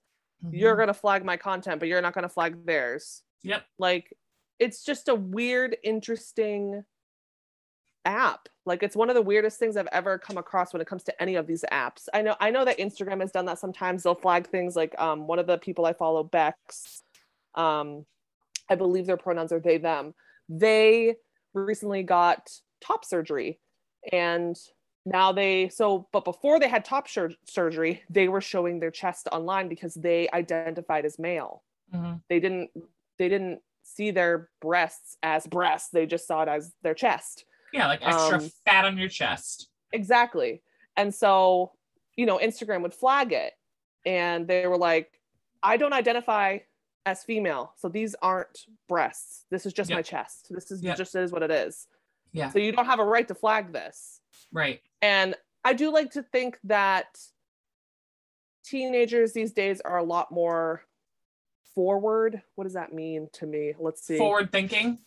[0.50, 0.80] you're Mhm.
[0.80, 3.22] gonna flag my content, but you're not gonna flag theirs.
[3.44, 3.64] Yep.
[3.78, 4.18] Like
[4.58, 6.84] it's just a weird, interesting
[8.06, 8.48] app.
[8.66, 11.22] Like it's one of the weirdest things I've ever come across when it comes to
[11.22, 12.08] any of these apps.
[12.14, 14.04] I know I know that Instagram has done that sometimes.
[14.04, 17.04] They'll flag things like um one of the people I follow, Bex,
[17.56, 18.06] um,
[18.70, 20.14] I believe their pronouns are they, them.
[20.50, 21.16] They
[21.54, 22.50] recently got
[22.82, 23.60] top surgery
[24.12, 24.58] and
[25.06, 29.28] now they so but before they had top sur- surgery they were showing their chest
[29.32, 31.64] online because they identified as male
[31.94, 32.22] Mhm.
[32.30, 32.72] they didn't
[33.18, 37.88] they didn't see their breasts as breasts they just saw it as their chest Yeah,
[37.88, 39.70] like extra Um, fat on your chest.
[39.92, 40.62] exactly
[40.98, 41.72] and so
[42.16, 43.54] you know instagram would flag it
[44.06, 45.10] and they were like
[45.62, 46.58] i don't identify
[47.06, 50.98] as female so these aren't breasts this is just my chest this is Yep.
[50.98, 51.88] just is what it is
[52.34, 52.50] Yeah.
[52.50, 54.82] so you don't have a right to flag this Right.
[55.02, 57.08] and I do like to think that
[58.64, 60.84] teenagers these days are a lot more
[61.74, 62.42] forward.
[62.56, 63.74] What does that mean to me?
[63.80, 64.18] Let's see.
[64.18, 65.00] Forward thinking.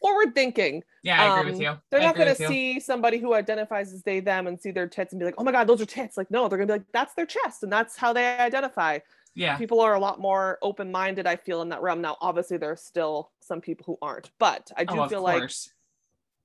[0.00, 0.82] Forward thinking.
[1.02, 1.78] Yeah, I agree with Um, you.
[1.90, 4.86] They're I not going to see somebody who identifies as they, them and see their
[4.86, 6.16] tits and be like, oh my God, those are tits.
[6.16, 8.98] Like, no, they're going to be like, that's their chest and that's how they identify.
[9.36, 9.56] Yeah.
[9.56, 12.76] people are a lot more open-minded i feel in that realm now obviously there are
[12.76, 15.48] still some people who aren't but i do Oh, feel like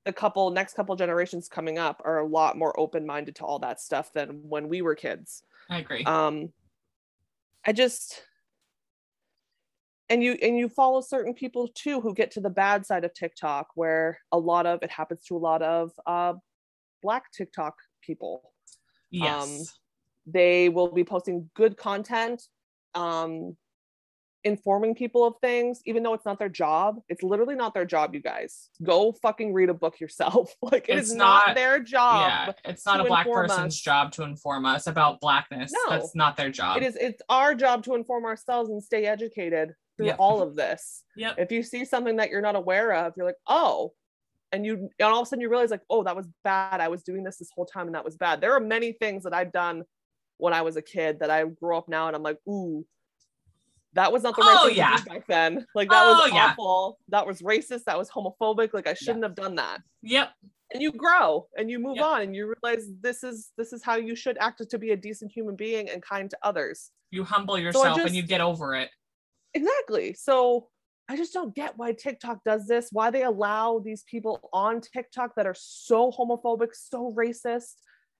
[0.05, 3.81] the couple next couple generations coming up are a lot more open-minded to all that
[3.81, 6.03] stuff than when we were kids I agree.
[6.05, 6.53] um
[7.65, 8.21] i just
[10.09, 13.13] and you and you follow certain people too who get to the bad side of
[13.13, 16.33] tiktok where a lot of it happens to a lot of uh
[17.01, 18.53] black tiktok people
[19.11, 19.73] yes.
[20.25, 22.43] they will be posting good content
[22.93, 23.55] um
[24.43, 28.13] informing people of things even though it's not their job it's literally not their job
[28.13, 31.79] you guys go fucking read a book yourself like it It's is not, not- their
[31.79, 32.53] job yeah.
[32.71, 33.79] It's not a black person's us.
[33.79, 35.71] job to inform us about blackness.
[35.73, 35.97] No.
[35.97, 36.77] That's not their job.
[36.77, 40.15] it is it's our job to inform ourselves and stay educated through Yep.
[40.19, 41.35] all of this Yep.
[41.39, 43.93] if you see something that you're not aware of you're like oh
[44.51, 46.87] and you and all of a sudden you realize like oh that was bad i
[46.87, 49.33] was doing this this whole time and that was bad there are many things that
[49.33, 49.83] i've done
[50.37, 52.85] when i was a kid that i grew up now and i'm like ooh
[53.93, 54.97] that was not the right Oh, thing yeah.
[54.97, 56.47] to do back then like that was Oh, yeah.
[56.51, 60.29] awful that was racist that was homophobic like i shouldn't have done that Yep.
[60.73, 62.05] and you grow and you move Yep.
[62.05, 64.97] on and you realize this is this is how you should act to be a
[64.97, 68.75] decent human being and kind to others You humble yourself just- and you get over
[68.75, 68.89] it.
[69.55, 70.13] Exactly.
[70.13, 70.69] So
[71.07, 75.35] I just don't get why TikTok does this, why they allow these people on TikTok
[75.35, 77.75] that are so homophobic, so racist,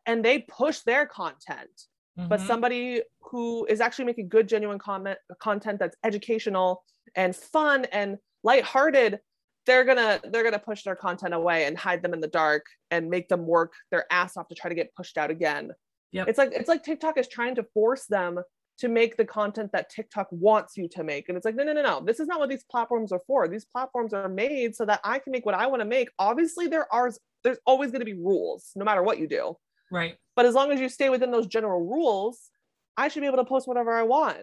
[0.05, 1.87] and they push their content.
[2.17, 2.47] But Mhm.
[2.47, 9.19] somebody who is actually making good, genuine comment content that's educational and fun and lighthearted,
[9.65, 13.09] they're gonna they're gonna push their content away and hide them in the dark and
[13.09, 15.73] make them work their ass off to try to get pushed out again.
[16.11, 16.29] Yep.
[16.29, 18.39] It's like it's like TikTok is trying to force them
[18.79, 21.29] to make the content that TikTok wants you to make.
[21.29, 22.01] And it's like, no, no, no, no.
[22.05, 23.47] This is not what these platforms are for.
[23.47, 26.09] These platforms are made so that I can make what I want to make.
[26.19, 27.11] Obviously, there are
[27.43, 29.55] there's always going to be rules, no matter what you do.
[29.91, 30.15] right.
[30.35, 32.49] But as long as you stay within those general rules,
[32.97, 34.39] I should be able to post whatever I want.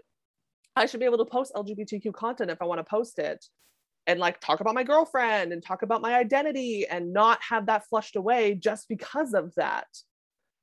[0.77, 3.45] I should be able to post LGBTQ content if I want to post it
[4.07, 7.87] and like talk about my girlfriend and talk about my identity and not have that
[7.88, 9.87] flushed away just because of that.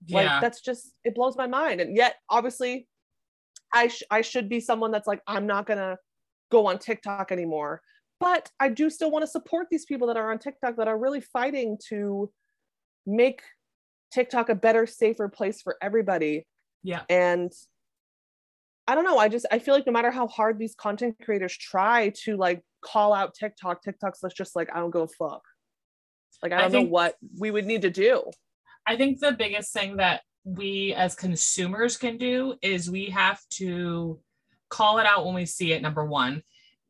[0.09, 0.39] Like Yeah.
[0.41, 1.79] that's just it blows my mind.
[1.81, 2.87] And yet obviously
[3.73, 5.97] I sh- I should be someone that's like I'm not going to
[6.51, 7.81] go on TikTok anymore.
[8.19, 10.97] But I do still want to support these people that are on TikTok that are
[10.97, 12.29] really fighting to
[13.05, 13.41] make
[14.11, 16.45] TikTok a better, safer place for everybody.
[16.83, 17.03] Yeah.
[17.09, 17.51] And
[18.87, 19.17] I don't know.
[19.19, 22.61] I just I feel like no matter how hard these content creators try to like
[22.81, 25.43] call out TikTok, TikTok's just like I don't go fuck.
[26.41, 28.23] Like I I don't think- know what we would need to do.
[28.87, 34.19] I think the biggest thing that we as consumers can do is we have to
[34.69, 36.43] call it out when we see it, number one,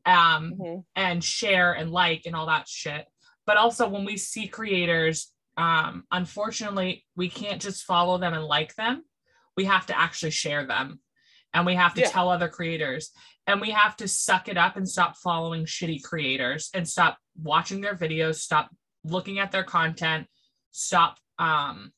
[0.06, 0.84] um, Mhm.
[0.96, 3.06] and share and like and all that shit.
[3.46, 8.74] But also when we see creators, um, unfortunately, we can't just follow them and like
[8.76, 9.04] them.
[9.56, 11.00] We have to actually share them
[11.52, 12.10] and we have to Yeah.
[12.10, 13.12] tell other creators
[13.46, 17.80] and we have to suck it up and stop following shitty creators and stop watching
[17.80, 18.70] their videos, stop
[19.04, 20.28] looking at their content,
[20.70, 21.92] stop um,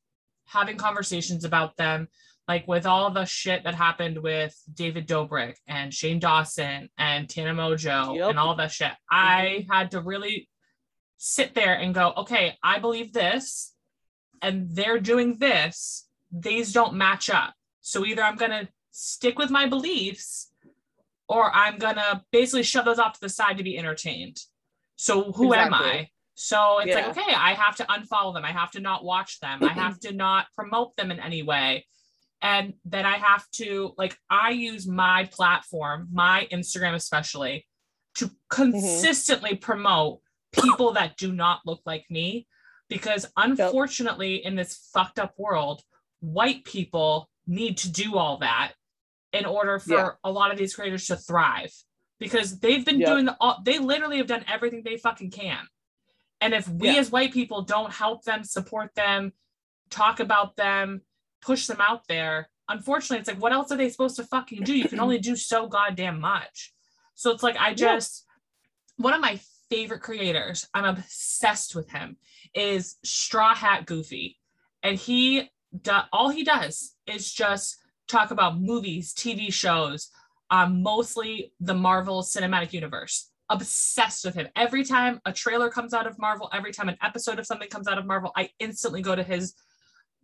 [0.52, 2.08] having conversations about them.
[2.48, 7.54] Like with all the shit that happened with David Dobrik and Shane Dawson and Tana
[7.54, 8.30] Mongeau Yep.
[8.30, 10.48] and all that shit, I had to really
[11.18, 13.74] sit there and go, okay, I believe this,
[14.42, 16.08] and they're doing this.
[16.32, 17.54] These don't match up.
[17.80, 20.50] So either I'm gonna stick with my beliefs,
[21.28, 24.38] or I'm gonna basically shove those off to the side to be entertained.
[24.96, 26.08] So who am I?
[26.44, 28.44] So it's like, okay, I have to unfollow them.
[28.44, 29.62] I have to not watch them.
[29.62, 31.86] I have to not promote them in any way.
[32.42, 37.68] And then I have to, like, I use my platform, my Instagram especially,
[38.16, 38.34] to mm-hmm.
[38.50, 40.18] consistently promote
[40.50, 42.48] people that do not look like me.
[42.88, 45.82] Because unfortunately, in this fucked up world,
[46.18, 48.72] white people need to do all that
[49.32, 50.10] in order for Yeah.
[50.24, 51.72] a lot of these creators to thrive
[52.18, 53.08] because they've been Yep.
[53.08, 55.66] doing the all they literally have done everything they fucking can
[56.42, 56.96] and if we Yeah.
[57.00, 59.32] as white people don't help them support them
[59.88, 61.00] talk about them
[61.40, 64.76] push them out there unfortunately it's like what else are they supposed to fucking do
[64.76, 66.72] you can only do so goddamn much
[67.14, 67.74] so it's like i Yeah.
[67.74, 68.26] just
[68.96, 72.16] one of my favorite creators i'm obsessed with him
[72.54, 74.38] is straw hat goofy
[74.82, 75.50] and he
[75.80, 77.78] do, all he does is just
[78.08, 80.10] talk about movies tv shows
[80.50, 86.06] um, mostly the marvel cinematic universe obsessed with him every time a trailer comes out
[86.06, 89.14] of marvel every time an episode of something comes out of marvel i instantly go
[89.14, 89.54] to his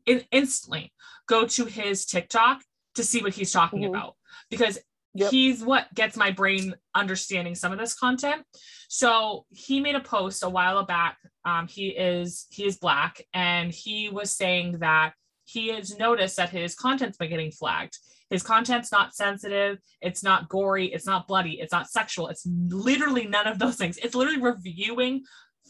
[0.06, 0.92] in, instantly
[1.26, 2.62] go to his tiktok
[2.94, 3.88] to see what he's talking Mhm.
[3.88, 4.14] about
[4.50, 4.78] because
[5.14, 5.30] Yep.
[5.30, 8.44] he's what gets my brain understanding some of this content
[8.88, 13.72] so he made a post a while back um, he is he is black and
[13.72, 15.12] he was saying that
[15.44, 17.96] he has noticed that his content's been getting flagged.
[18.30, 23.26] His content's not sensitive, it's not gory, it's not bloody, it's not sexual, it's literally
[23.26, 23.96] none of those things.
[23.98, 25.24] It's literally reviewing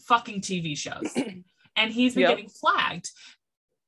[0.07, 1.13] fucking TV shows.
[1.75, 2.29] and he's been Yep.
[2.31, 3.09] getting flagged.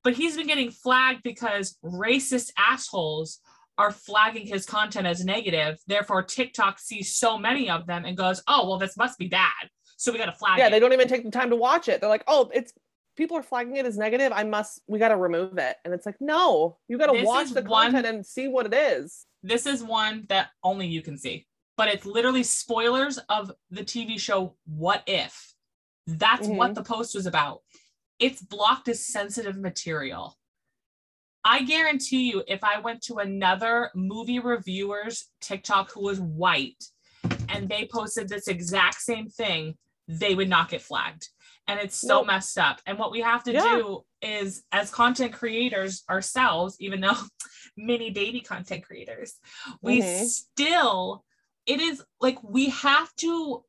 [0.03, 3.39] But he's been getting flagged because racist assholes
[3.77, 5.77] are flagging his content as negative.
[5.87, 9.69] Therefore, TikTok sees so many of them and goes, oh, well, this must be bad.
[9.97, 10.71] So we got to flag yeah, it.
[10.71, 12.01] they don't even take the time to watch it.
[12.01, 12.73] They're like, oh, it's
[13.15, 14.31] people are flagging it as negative.
[14.33, 15.77] I must, we got to remove it.
[15.83, 18.73] And it's like, no, you got to watch the one- content and see what it
[18.73, 19.25] is.
[19.43, 21.47] this is one that only you can see,
[21.77, 25.53] but it's literally spoilers of the TV show What If.
[26.07, 26.73] That's what mm-hmm.
[26.73, 27.61] the post was about.
[28.19, 30.37] It's blocked as sensitive material.
[31.43, 36.83] I guarantee you, if I went to another movie reviewer's TikTok who was white
[37.49, 39.75] and they posted this exact same thing,
[40.07, 41.29] they would not get flagged.
[41.71, 42.27] And it's so Nope.
[42.27, 42.81] messed up.
[42.85, 43.61] And what we have to Yeah.
[43.63, 47.15] do is, as content creators ourselves, even though
[47.77, 49.35] mini baby content creators,
[49.81, 50.27] we Mhm.
[50.29, 51.23] still,
[51.65, 53.63] it is like we have to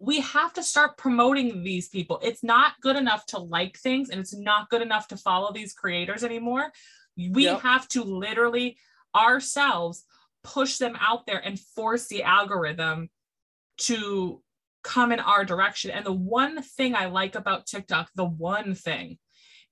[0.00, 2.20] we have to start promoting these people.
[2.22, 5.74] It's not good enough to like things and it's not good enough to follow these
[5.74, 6.72] creators anymore.
[7.16, 7.60] We Yep.
[7.62, 8.78] have to literally
[9.16, 10.04] ourselves
[10.44, 13.10] push them out there and force the algorithm
[13.78, 14.40] to
[14.88, 15.90] come in our direction.
[15.90, 19.18] And the one thing I like about TikTok, the one thing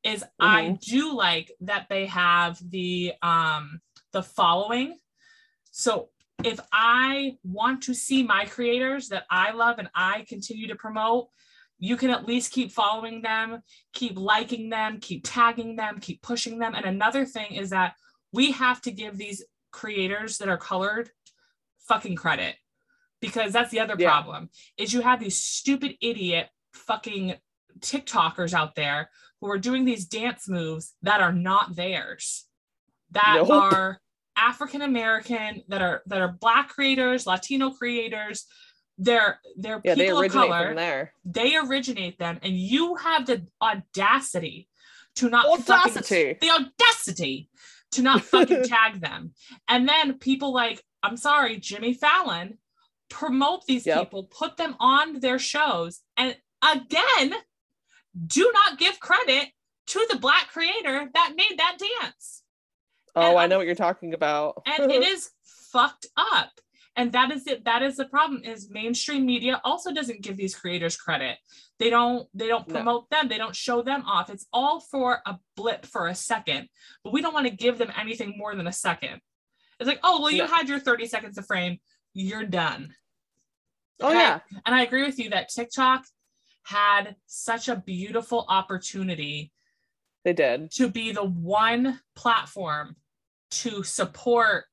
[0.05, 3.81] is I do like that they have the um
[4.13, 4.99] the following.
[5.71, 6.11] So
[6.45, 11.29] if I want to see my creators that I love and I continue to promote,
[11.79, 13.63] you can at least keep following them,
[13.95, 16.75] keep liking them, keep tagging them, keep pushing them.
[16.75, 17.95] And another thing is that
[18.33, 19.43] we have to give these
[19.73, 21.11] creators that are colored
[21.89, 22.57] fucking credit
[23.21, 24.11] because that's the other Yeah.
[24.11, 27.37] problem is you have these stupid idiot fucking
[27.81, 29.11] TikTokers out there
[29.41, 32.47] who are doing these dance moves that are not theirs,
[33.11, 33.51] that Nope.
[33.51, 34.01] are
[34.37, 38.47] African American, that are that are Black creators, Latino creators.
[38.99, 41.13] They're they're Yeah, they people of originate color.
[41.25, 44.69] They originate them, and you have the audacity
[45.17, 46.35] to not Audacity.
[46.35, 47.51] fucking, the audacity
[47.93, 49.33] to not fucking tag them.
[49.69, 52.59] And then people like, I'm sorry, Jimmy Fallon,
[53.09, 53.99] promote these Yep.
[53.99, 57.35] people, put them on their shows, and again,
[58.27, 59.49] do not give credit
[59.89, 62.43] to the black creator that made that dance.
[63.15, 64.63] Oh, And I know what you're talking about.
[64.67, 65.31] And it is
[65.73, 66.51] fucked up.
[66.99, 67.65] And that is it.
[67.67, 68.43] That is the problem.
[68.43, 71.37] Is mainstream media also doesn't give these creators credit.
[71.79, 72.27] They don't.
[72.33, 72.75] They don't No.
[72.75, 73.29] promote them.
[73.29, 74.31] They don't show them off.
[74.31, 76.69] It's all for a blip for a second.
[77.05, 79.21] But we don't want to give them anything more than a second.
[79.79, 80.47] It's like, oh well, you No.
[80.47, 81.81] had your thirty seconds of frame.
[82.19, 82.95] You're done.
[84.01, 84.19] oh Okay.
[84.19, 86.05] yeah, And I agree with you that TikTok
[86.63, 89.53] had such a beautiful opportunity
[90.25, 90.71] they did.
[90.73, 92.97] to be the one platform
[93.51, 94.65] to support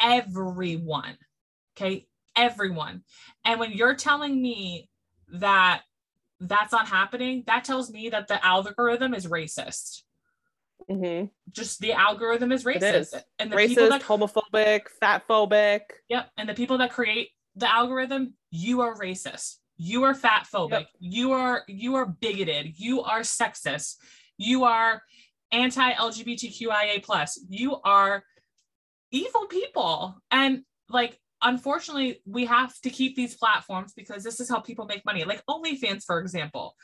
[0.00, 1.16] everyone.
[1.76, 2.08] Okay.
[2.36, 3.02] Everyone.
[3.44, 4.88] And when you're telling me
[5.34, 5.82] that
[6.40, 10.02] that's not happening, that tells me that the algorithm is racist.
[10.90, 13.00] Hmm Just the algorithm is racist.
[13.00, 13.14] Is.
[13.38, 15.80] And the people Racist, that homophobic, fat phobic.
[16.08, 16.30] Yep.
[16.36, 19.56] And the people that create the algorithm, you are racist.
[19.76, 20.70] You are fat phobic.
[20.70, 20.88] Yep.
[20.98, 22.78] You are you are bigoted.
[22.78, 23.96] You are sexist.
[24.36, 25.02] You are
[25.52, 27.40] anti-LGBTQIA plus.
[27.48, 28.22] You are
[29.10, 30.20] evil people.
[30.30, 35.04] And like unfortunately, we have to keep these platforms because this is how people make
[35.04, 35.24] money.
[35.24, 36.74] Like OnlyFans, for example.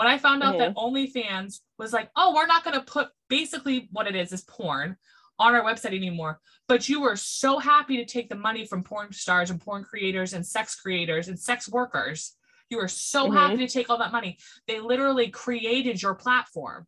[0.00, 3.90] When I found out that OnlyFans was like, oh, we're not going to put basically
[3.92, 4.96] what it is is porn
[5.38, 6.40] on our website anymore.
[6.68, 10.32] But you were so happy to take the money from porn stars and porn creators
[10.32, 12.34] and sex creators and sex workers.
[12.70, 13.34] You were so Mhm.
[13.34, 14.38] happy to take all that money.
[14.66, 16.86] They literally created your platform.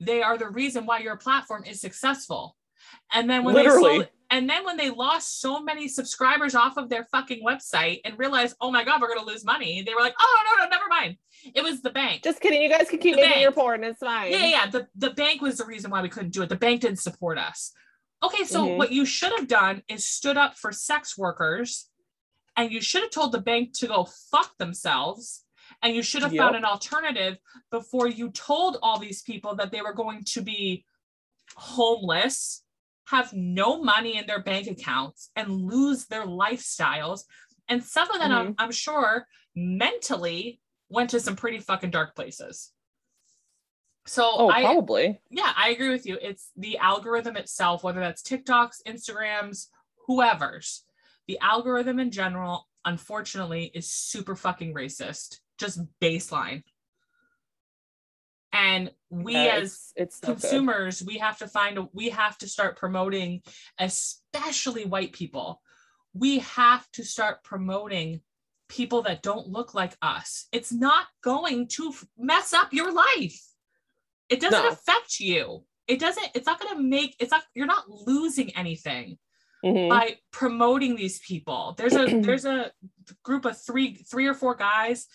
[0.00, 2.56] They are the reason why your platform is successful.
[3.12, 4.08] And then when they Literally.
[4.30, 8.56] And then when they lost so many subscribers off of their fucking website and realized,
[8.60, 11.16] oh my god, we're gonna lose money, they were like, oh no, no, never mind.
[11.54, 12.22] It was the bank.
[12.24, 12.60] Just kidding.
[12.62, 13.56] You guys can keep The making your bank.
[13.60, 13.84] porn.
[13.84, 14.32] It's fine.
[14.32, 14.66] Yeah, yeah.
[14.70, 16.48] The the bank was the reason why we couldn't do it.
[16.48, 17.72] The bank didn't support us.
[18.22, 18.76] Okay, so Mhm.
[18.78, 21.88] what you should have done is stood up for sex workers,
[22.56, 25.44] and you should have told the bank to go fuck themselves,
[25.82, 27.38] and you should have found an alternative
[27.70, 30.84] before you told all these people that they were going to be
[31.54, 32.64] homeless,
[33.10, 37.22] have no money in their bank accounts, and lose their lifestyles.
[37.68, 38.54] And some of them, I'm, mm-hmm.
[38.58, 42.72] I'm sure, mentally went to some pretty fucking dark places.
[44.06, 45.20] So Oh, I probably.
[45.30, 46.18] yeah, I agree with you.
[46.20, 49.66] It's the algorithm itself, whether that's TikToks, Instagrams,
[50.06, 50.84] whoever's.
[51.26, 55.40] The algorithm in general, unfortunately, is super fucking racist.
[55.58, 56.62] Just baseline.
[58.52, 62.48] And we Yeah, as it's, it's consumers, we have to find a, we have to
[62.48, 63.42] start promoting,
[63.78, 65.60] especially white people.
[66.14, 68.22] We have to start promoting
[68.68, 70.46] people that don't look like us.
[70.52, 73.40] It's not going to mess up your life.
[74.28, 74.70] It doesn't No.
[74.70, 75.64] affect you.
[75.86, 79.18] It doesn't, it's not going to make, it's not, you're not losing anything
[79.64, 79.88] Mhm.
[79.88, 81.74] by promoting these people.
[81.76, 82.70] There's a there's a
[83.24, 85.06] group of three three or four guys.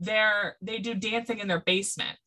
[0.00, 2.18] They're they do dancing in their basement,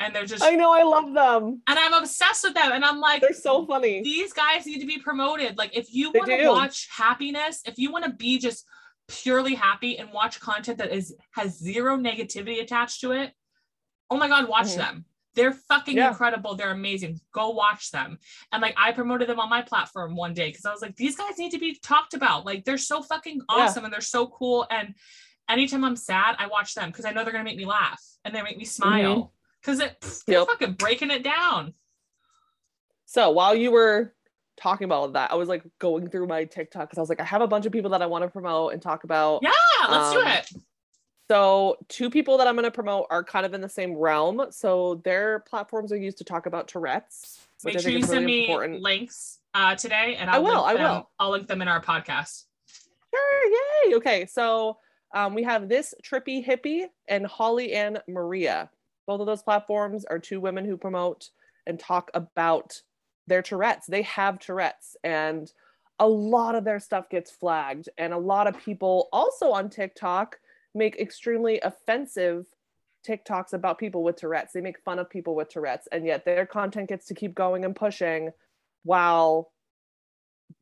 [0.00, 1.62] and they're just I know, I love them.
[1.68, 2.72] and I'm obsessed with them.
[2.72, 4.02] And I'm like, They're so funny.
[4.02, 5.56] these guys need to be promoted.
[5.58, 8.66] Like if you want to watch happiness, if you want to be just
[9.08, 13.32] purely happy and watch content that is has zero negativity attached to it,
[14.10, 14.76] oh my god, watch Mhm.
[14.76, 15.04] them.
[15.34, 16.08] They're fucking Yeah.
[16.08, 16.56] incredible.
[16.56, 17.20] They're amazing.
[17.32, 18.18] Go watch them.
[18.52, 21.14] And like I promoted them on my platform one day because I was like, these
[21.14, 22.44] guys need to be talked about.
[22.46, 23.44] Like they're so fucking Yeah.
[23.64, 24.66] awesome and they're so cool.
[24.70, 24.94] And
[25.48, 28.34] anytime I'm sad, I watch them because I know they're gonna make me laugh and
[28.34, 29.32] they make me smile.
[29.60, 29.96] Because it
[30.26, 30.38] they're.
[30.38, 30.48] Yep.
[30.48, 31.74] fucking breaking it down.
[33.06, 34.14] So while you were
[34.56, 37.08] talking about all of that, I was like going through my TikTok because I was
[37.08, 39.40] like, I have a bunch of people that I want to promote and talk about.
[39.42, 39.50] Yeah,
[39.88, 40.50] let's do Um, it.
[41.30, 44.46] So two people that I'm going to promote are kind of in the same realm.
[44.50, 48.46] So their platforms are used to talk about Tourette's, Make sure you send really me
[48.48, 48.80] important.
[48.82, 51.10] links uh, today, and I I'll will, I them, will.
[51.20, 52.44] I'll link them in our podcast.
[53.14, 53.50] Sure,
[53.86, 53.94] yay.
[53.96, 54.78] Okay, so
[55.14, 58.70] um, we have this trippy hippie and Holly and Maria.
[59.10, 61.30] Both of those platforms are two women who promote
[61.66, 62.80] and talk about
[63.26, 63.88] their Tourette's.
[63.88, 65.52] They have Tourette's, and
[65.98, 67.88] a lot of their stuff gets flagged.
[67.98, 70.38] And a lot of people also on TikTok
[70.76, 72.46] make extremely offensive
[73.04, 74.52] TikToks about people with Tourette's.
[74.52, 77.64] They make fun of people with Tourette's, and yet their content gets to keep going
[77.64, 78.30] and pushing
[78.84, 79.50] while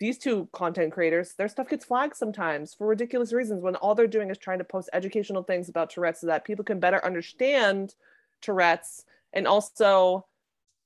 [0.00, 4.06] these two content creators, their stuff gets flagged sometimes for ridiculous reasons when all they're
[4.06, 7.94] doing is trying to post educational things about Tourette's so that people can better understand
[8.42, 10.26] Tourette's and also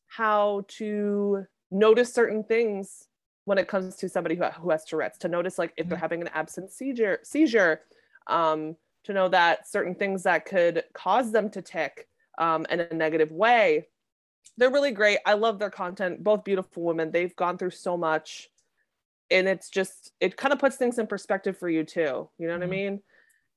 [0.07, 3.09] how to notice certain things
[3.45, 6.01] when it comes to somebody who, who has Tourette's, to notice like if they're Mhm.
[6.01, 7.83] having an absent seizure, seizure,
[8.29, 12.95] um, to know that certain things that could cause them to tick um, in a
[12.95, 13.89] negative way.
[14.57, 15.19] They're really great.
[15.27, 16.23] I love their content.
[16.25, 17.11] Both beautiful women.
[17.11, 18.51] They've gone through so much
[19.31, 22.55] and it's just it kind of puts things in perspective for you too you know
[22.55, 22.65] what Mhm.
[22.65, 23.03] i mean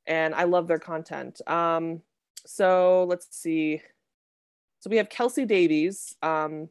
[0.08, 2.02] and i love their content um
[2.46, 3.82] so let's see.
[4.80, 6.16] So we have kelsey davies.
[6.22, 6.70] Um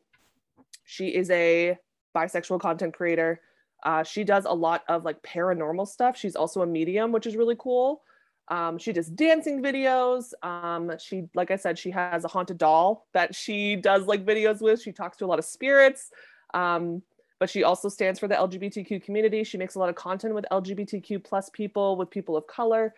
[0.85, 1.79] she is a
[2.15, 3.41] bisexual content creator.
[3.83, 6.17] Uh, she does a lot of like paranormal stuff.
[6.17, 8.03] She's also a medium which is really cool.
[8.49, 10.33] Um, she does dancing videos.
[10.43, 14.61] Um, she like i said she has a haunted doll that she does like videos
[14.61, 14.83] with.
[14.83, 16.11] She talks to a lot of spirits.
[16.53, 17.03] Um,
[17.41, 19.45] but she also stands for the LGBTQ community.
[19.45, 22.95] She makes a lot of content with LGBTQ plus people, with people of color.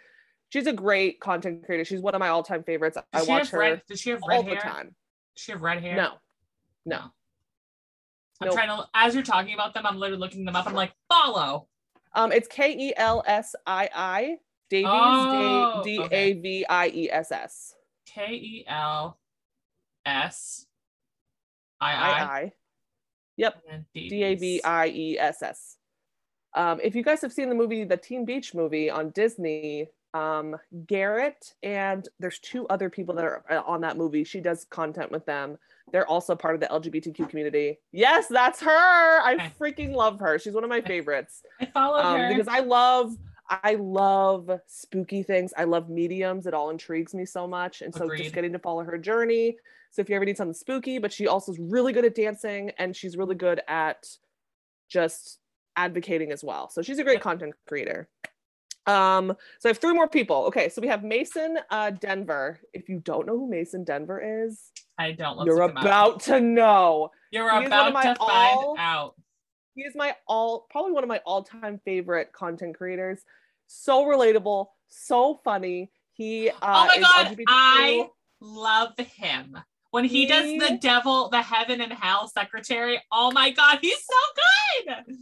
[0.51, 1.84] She's a great content creator.
[1.84, 2.97] She's one of my all-time favorites.
[2.97, 3.82] I Does she watch her red?
[3.88, 4.72] Does she have red all red the hair?
[4.72, 4.94] time.
[5.34, 5.97] Does she have red hair?
[5.97, 6.12] No,
[6.84, 6.97] no.
[8.40, 8.55] I'm Nope.
[8.55, 8.84] trying to.
[8.94, 10.66] As you're talking about them, I'm literally looking them up.
[10.66, 11.68] I'm like, follow.
[12.14, 14.38] Um, it's K E L S I I
[14.70, 16.01] Davies Oh, D.
[16.12, 17.74] A V I E S S
[18.07, 19.18] K E L
[20.05, 20.66] S
[21.80, 22.53] I I I I.
[23.38, 23.62] Yep,
[23.94, 25.76] D A V I E S S.
[26.55, 30.57] Um, if you guys have seen the movie, the Teen Beach movie on Disney, um,
[30.87, 34.25] Garrett and there's two other people that are uh, on that movie.
[34.25, 35.59] She does content with them.
[35.93, 37.79] They're also part of the LGBTQ community.
[37.93, 39.21] Yes, that's her.
[39.23, 40.39] I freaking love her.
[40.39, 42.29] She's one of my favorites I follow um, her.
[42.29, 43.17] because I love.
[43.49, 45.55] I love spooky things.
[45.57, 46.49] I love mediums.
[46.49, 47.81] It all intrigues me so much.
[47.81, 48.25] And so Agreed.
[48.25, 49.57] just getting to follow her journey.
[49.93, 52.73] So if you ever need something spooky, but she also is really good at dancing
[52.77, 54.05] and she's really good at
[54.89, 55.39] just
[55.77, 56.69] advocating as well.
[56.71, 58.09] So she's a great content creator.
[58.87, 60.45] Um, so I have three more people.
[60.47, 62.61] Okay, so we have Mason uh, Denver.
[62.72, 65.45] If you don't know who Mason Denver is, I don't.
[65.45, 65.84] You're look 'em up.
[65.84, 67.11] about to know.
[67.30, 69.14] You're he about to find all- out.
[69.74, 73.20] He is my all probably one of my all-time favorite content creators.
[73.66, 75.91] So relatable, so funny.
[76.12, 77.45] He uh, oh my god, LGBTQ.
[77.49, 78.09] I
[78.41, 79.59] love him.
[79.91, 83.03] When he, does the devil, the heaven and hell secretary.
[83.11, 85.16] Oh my god, he's so good.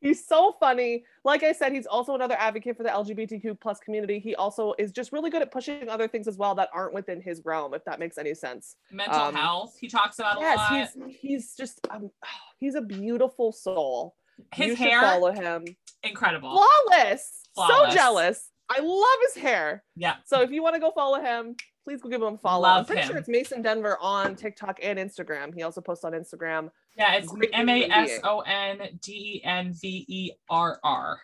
[0.00, 1.04] He's so funny.
[1.24, 4.18] Like I said, he's also another advocate for the LGBTQ plus community.
[4.18, 7.20] He also is just really good at pushing other things as well that aren't within
[7.20, 8.76] his realm, if that makes any sense.
[8.90, 9.76] Mental Um, health.
[9.78, 10.72] He talks about a yes, lot.
[11.08, 12.10] he's he's just um,
[12.58, 14.14] he's a beautiful soul.
[14.54, 15.64] His you should hair, follow him.
[16.02, 16.50] incredible.
[16.88, 17.48] Flawless.
[17.54, 17.90] Flawless.
[17.92, 18.48] So jealous.
[18.70, 19.82] I love his hair.
[19.96, 20.16] Yeah.
[20.24, 22.62] So if you want to go follow him, please go give him a follow.
[22.62, 23.08] Love I'm pretty him.
[23.08, 25.54] sure it's Mason Denver on TikTok and Instagram.
[25.54, 26.70] He also posts on Instagram.
[26.96, 28.20] Yeah, it's M A S.
[28.24, 31.20] O N D E N V E R R.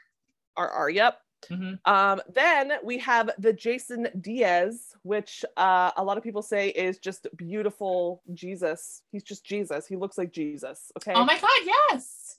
[0.58, 0.90] RR.
[0.90, 1.20] Yep.
[1.50, 1.78] Mhm.
[1.84, 6.98] Um, then we have the Jason Diaz, which uh, a lot of people say is
[6.98, 9.02] just beautiful Jesus.
[9.12, 9.86] He's just Jesus.
[9.86, 10.90] He looks like Jesus.
[10.96, 11.12] Okay.
[11.14, 11.50] Oh my God,
[11.92, 12.38] yes.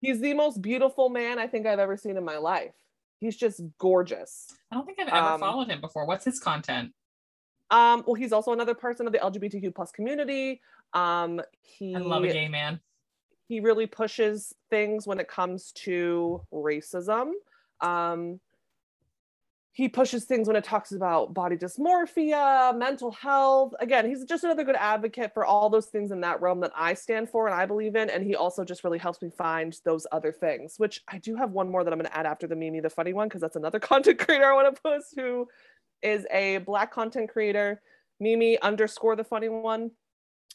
[0.00, 2.72] He's the most beautiful man I think I've ever seen in my life.
[3.18, 4.46] He's just gorgeous.
[4.70, 6.06] I don't think I've ever Um, followed him before.
[6.06, 6.92] What's his content?
[7.70, 10.60] Um, well, he's also another person of the LGBTQ plus community.
[10.92, 12.80] Um, he I love a gay man.
[13.48, 17.32] he really pushes things when it comes to racism.
[17.80, 18.40] Um,
[19.72, 23.74] he pushes things when it talks about body dysmorphia, mental health.
[23.78, 26.94] Again, he's just another good advocate for all those things in that realm that I
[26.94, 28.08] stand for and I believe in.
[28.08, 31.50] And he also just really helps me find those other things, which I do have
[31.50, 33.56] one more that I'm going to add after the Mimi, the funny one, because that's
[33.56, 35.46] another content creator I want to post who
[36.02, 37.80] is a black content creator,
[38.20, 39.90] Mimi underscore the funny one.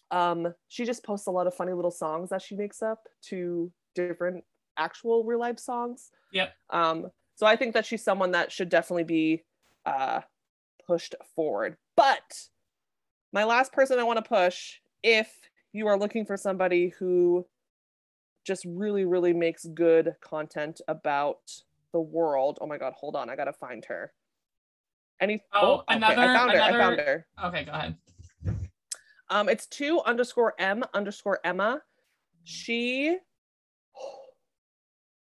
[0.09, 3.71] Um, she just posts a lot of funny little songs that she makes up to
[3.95, 4.43] different
[4.77, 6.11] actual real life songs.
[6.33, 6.53] Yep.
[6.69, 9.43] Um, so I think that she's someone that should definitely be
[9.85, 10.21] uh,
[10.85, 11.77] pushed forward.
[11.95, 12.49] But
[13.31, 15.31] my last person I want to push, if
[15.73, 17.45] you are looking for somebody who
[18.43, 21.39] just really, really makes good content about
[21.93, 22.57] the world.
[22.61, 24.13] Oh my God, hold on, I gotta find her.
[25.21, 25.41] Any?
[25.53, 26.61] Oh, okay, another- I found her.
[26.61, 27.27] I found her.
[27.45, 27.95] Okay, go ahead.
[29.29, 31.81] Um, it's two underscore M underscore Emma.
[32.43, 33.17] She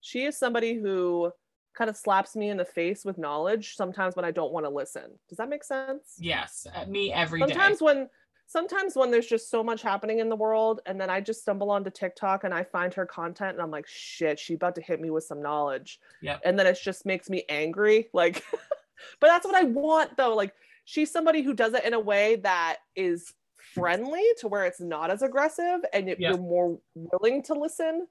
[0.01, 1.31] she is somebody who
[1.77, 4.69] kind of slaps me in the face with knowledge sometimes when I don't want to
[4.69, 5.03] listen.
[5.27, 6.15] Does that make sense?
[6.17, 7.47] Yes, uh, me every day.
[7.47, 8.09] sometimes when
[8.47, 11.69] sometimes when there's just so much happening in the world and then I just stumble
[11.69, 14.99] onto TikTok and I find her content and I'm like, shit, she about to hit
[14.99, 15.99] me with some knowledge.
[16.21, 16.39] Yeah.
[16.43, 18.07] And then it just makes me angry.
[18.11, 18.43] Like,
[19.19, 20.35] but that's what I want though.
[20.35, 20.53] Like
[20.85, 23.33] she's somebody who does it in a way that is
[23.73, 26.29] friendly to where it's not as aggressive and y- Yeah.
[26.29, 28.07] you're more willing to listen.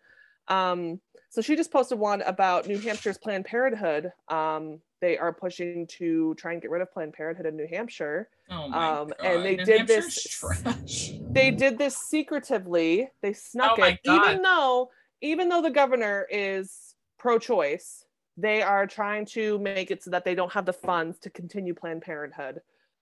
[0.49, 4.13] Um, so she just posted one about New Hampshire's Planned Parenthood.
[4.29, 8.29] Um, they are pushing to try and get rid of Planned Parenthood in New Hampshire
[8.51, 9.17] oh my um, God.
[9.27, 11.11] and they New did Hampshire's this- trash.
[11.31, 16.95] they did this secretively they snuck Oh it even though even though the governor is
[17.19, 18.05] pro-choice
[18.41, 21.75] they are trying to make it so that they don't have the funds to continue
[21.75, 22.61] planned parenthood.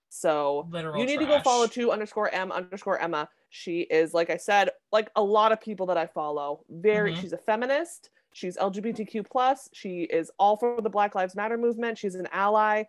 [0.09, 3.29] So Literal you need to go follow two underscore m underscore emma.
[3.49, 7.21] She is like i said like a lot of people that i follow very Mhm.
[7.21, 8.09] she's a feminist.
[8.33, 9.69] She's lgbtq plus.
[9.73, 11.97] She is all for the black lives matter movement.
[11.97, 12.83] She's an ally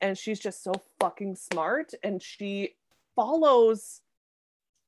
[0.00, 2.74] and she's just so fucking smart and she
[3.16, 4.00] follows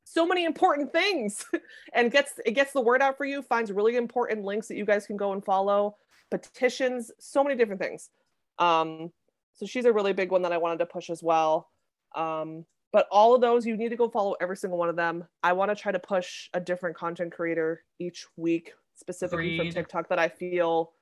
[0.05, 1.45] so many important things
[1.95, 4.85] and gets it gets the word out for you finds really important links that you
[4.85, 5.97] guys can go and follow
[6.31, 8.11] petitions so many different things.
[8.59, 9.13] Um
[9.55, 11.71] so she's a really big one that i wanted to push as well.
[12.15, 15.25] Um but all of those you need to go follow every single one of them.
[15.43, 20.09] I want to try to push a different content creator each week specifically from tiktok
[20.09, 20.93] that i feel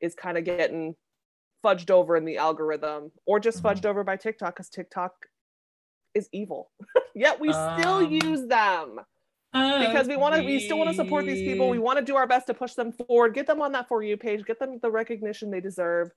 [0.00, 0.96] is kind of getting
[1.64, 3.70] fudged over in the algorithm or just Mhm.
[3.72, 5.26] fudged over by tiktok because tiktok
[6.14, 6.70] is evil.
[7.14, 9.00] Yet we still Um, use them
[9.54, 12.16] because we want to we still want to support these people we want to do
[12.16, 14.78] our best to push them forward get them on that for you page get them
[14.82, 16.10] the recognition they deserve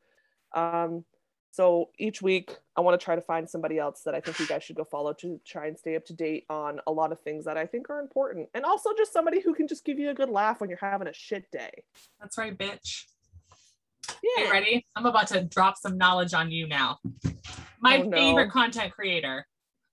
[0.55, 1.05] um
[1.51, 4.47] so each week i want to try to find somebody else that i think you
[4.47, 7.19] guys should go follow to try and stay up to date on a lot of
[7.21, 10.09] things that i think are important and also just somebody who can just give you
[10.09, 11.71] a good laugh when you're having a shit day
[12.19, 13.03] That's right, bitch.
[14.35, 14.85] yeah ready?
[14.95, 16.97] I'm about to drop some knowledge on you now.
[17.79, 18.17] My Oh, no.
[18.17, 19.45] favorite content creator,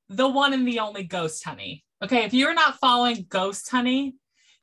[0.09, 1.85] the one and the only Ghost Honey.
[2.03, 4.15] Okay, if you're not following Ghost Honey,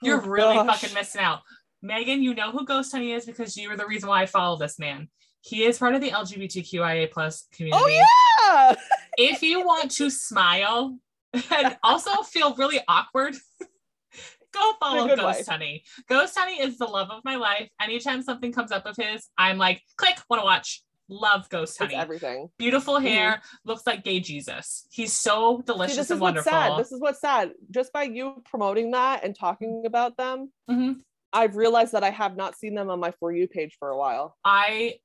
[0.01, 0.81] you're Oh, really gosh.
[0.81, 1.39] fucking missing out.
[1.81, 4.57] Megan, you know who Ghost Honey is because you were the reason why I follow
[4.57, 5.09] this man.
[5.41, 7.83] He is part of the LGBTQIA plus oh, community.
[7.83, 8.75] oh yeah
[9.17, 10.97] If you want to smile
[11.33, 13.35] and also feel really awkward,
[14.53, 15.47] go follow Ghost wife.
[15.47, 15.83] Honey.
[16.07, 17.69] Ghost Honey is the love of my life.
[17.81, 20.83] Anytime something comes up of his, I'm like, click, want to watch.
[21.11, 21.95] Love Ghost it's Honey.
[21.95, 24.87] everything Beautiful hair, looks like gay Jesus.
[24.91, 28.03] He's so delicious See, this is and what's sad this is what's sad just by
[28.03, 31.01] you promoting that and talking about them Mhm.
[31.33, 33.97] I've realized that I have not seen them on my For You page for a
[33.97, 34.37] while.
[34.45, 34.95] I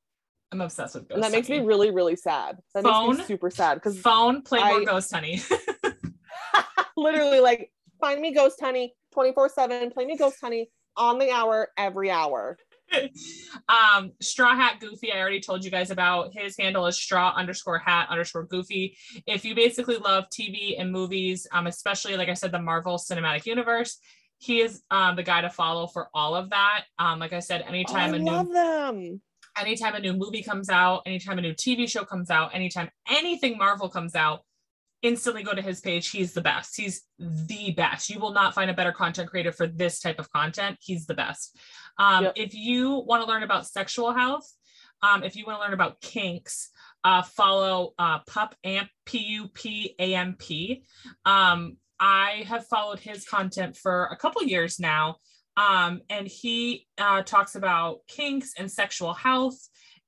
[0.53, 2.59] am obsessed with Ghost and that makes me really, really sad.
[2.75, 3.17] That makes Phone?
[3.19, 5.41] me super sad because Phone, play more I- Ghost Honey.
[6.97, 11.69] literally, like, find me Ghost Honey 24 7, play me Ghost Honey on the hour,
[11.77, 12.57] every hour.
[13.69, 16.33] um straw hat goofy i already told you guys about.
[16.33, 18.97] His handle is straw underscore hat underscore goofy.
[19.27, 23.47] If you basically love tv and movies um especially like i said the marvel cinematic
[23.47, 23.99] universe
[24.39, 26.85] he is um the guy to follow for all of that.
[26.99, 29.21] Um like i said Oh, anytime I a new them.
[29.59, 33.57] anytime a new movie comes out anytime a new tv show comes out anytime anything
[33.59, 34.43] marvel comes out
[35.09, 36.71] instantly go to his page he's the best.
[36.77, 38.03] He's the best.
[38.11, 40.75] You will not find a better content creator for this type of content.
[40.89, 41.57] He's the best.
[42.05, 42.33] Um, Yep.
[42.45, 44.49] if you want to learn about sexual health
[45.03, 46.71] Um, if you want to learn about kinks,
[47.05, 50.83] uh, follow uh, Pup Amp P U P A M P.
[51.35, 55.05] Um, I have followed his content for a couple years now,
[55.67, 59.59] um, and he uh, talks about kinks and sexual health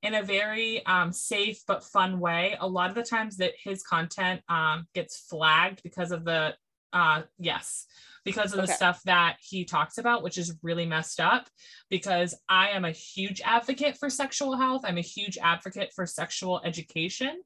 [0.01, 2.55] in a very um, safe but fun way.
[2.59, 6.55] A lot of the times that his content um, gets flagged because of the
[6.91, 7.85] uh, yes
[8.25, 11.47] because of the stuff that he talks about, which is really messed up.
[11.89, 14.81] Because I am a huge advocate for sexual health.
[14.83, 17.41] I'm a huge advocate for sexual education.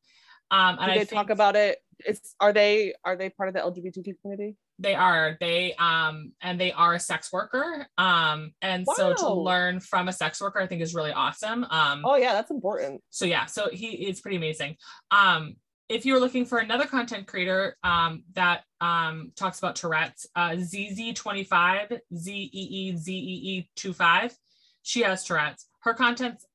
[0.51, 1.79] Um, and Do I they think talk about it?
[1.99, 4.55] It's are they are they part of the LGBTQ community?
[4.79, 7.87] They are they um and they are a sex worker.
[7.97, 11.63] Um, and so to learn from a sex worker, I think is really awesome.
[11.69, 13.01] Um, Oh yeah, that's important.
[13.09, 14.75] so yeah so he is pretty amazing
[15.11, 15.55] um
[15.89, 21.99] if you're looking for another content creator um that um talks about tourette's uh zz25
[23.13, 24.33] z-e-e-z-e-e-25
[24.81, 26.45] she has tourette's her content's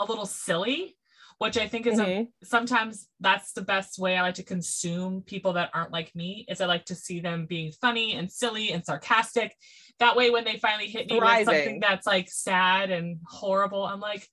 [0.00, 0.96] a little silly
[1.38, 2.28] which i think is a Mhm.
[2.42, 6.60] sometimes that's the best way I like to consume people that aren't like me is
[6.60, 9.56] I like to see them being funny and silly and sarcastic.
[9.98, 14.00] That way when they finally hit me with something that's like sad and horrible, I'm
[14.00, 14.26] like,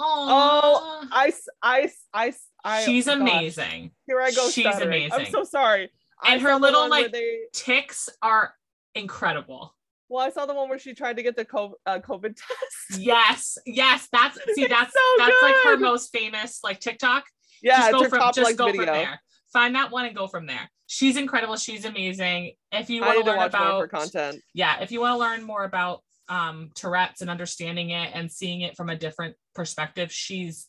[0.00, 1.32] oh, Oh, I
[1.62, 2.32] I I
[2.64, 3.92] I she's gosh, amazing.
[4.06, 4.48] Here I go.
[4.50, 5.12] She's stuttering.
[5.12, 5.90] I'm so sorry.
[6.22, 8.54] I And her little, like, they, Ticks are
[8.94, 9.74] incredible.
[10.08, 12.36] Well, I saw the one where she tried to get the COVID, uh, COVID
[12.90, 13.00] test.
[13.00, 17.24] Yes, yes, that's see, that's so that's like her most famous like TikTok.
[17.62, 18.84] Yeah, just go from just go video.
[18.84, 19.20] from there.
[19.52, 20.70] Find that one and go from there.
[20.86, 21.56] She's incredible.
[21.56, 22.52] She's amazing.
[22.72, 24.42] If you want to learn more about her content.
[24.52, 28.60] yeah, if you want to learn more about um, Tourette's and understanding it and seeing
[28.62, 30.68] it from a different perspective, she's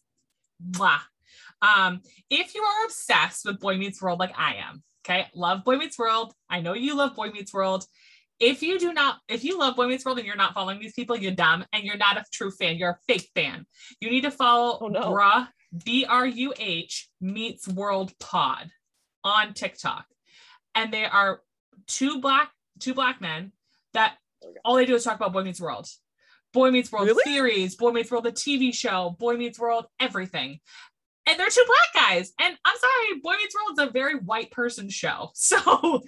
[0.72, 1.00] mwah.
[1.62, 5.78] Um, if you are obsessed with Boy Meets World like I am, okay, love Boy
[5.78, 6.34] Meets World.
[6.50, 7.86] I know you love Boy Meets World.
[8.40, 10.94] If you do not, if you love Boy Meets World and you're not following these
[10.94, 12.76] people, you're dumb and you're not a true fan.
[12.78, 13.66] You're a fake fan.
[14.02, 15.12] You need to follow Oh, no.
[15.12, 15.48] Bruh,
[15.86, 18.70] B R U H Meets World Pod
[19.24, 20.06] on TikTok.
[20.74, 21.42] And they are
[21.88, 23.54] two black, two black men
[23.94, 24.18] that
[24.66, 25.88] all they do is talk about Boy Meets World.
[26.54, 27.24] Boy Meets World Really?
[27.24, 30.60] theories, Boy Meets World, the TV show, Boy Meets World, everything.
[31.28, 32.34] And they're two black guys.
[32.40, 35.32] And I'm sorry, Boy Meets World is a very white person show.
[35.56, 36.02] So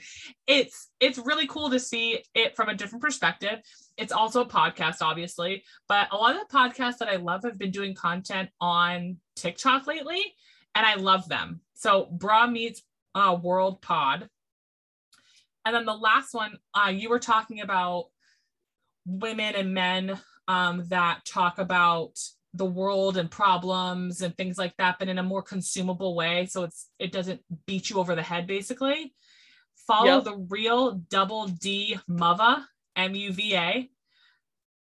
[0.47, 3.59] it's it's really cool to see it from a different perspective.
[3.97, 7.57] It's also a podcast, obviously, but a lot of the podcasts that I love have
[7.57, 10.21] been doing content on TikTok lately,
[10.75, 11.61] and I love them.
[11.75, 12.83] So Bruh meets
[13.15, 14.29] uh, World Pod.
[15.65, 18.05] And then the last one, uh, you were talking about
[19.05, 22.17] women and men um, that talk about
[22.53, 26.45] the world and problems and things like that, but in a more consumable way.
[26.47, 29.13] So it's it doesn't beat you over the head, basically.
[29.85, 30.23] Follow Yep.
[30.23, 32.63] the real double D MUVA,
[32.95, 33.89] M U V A.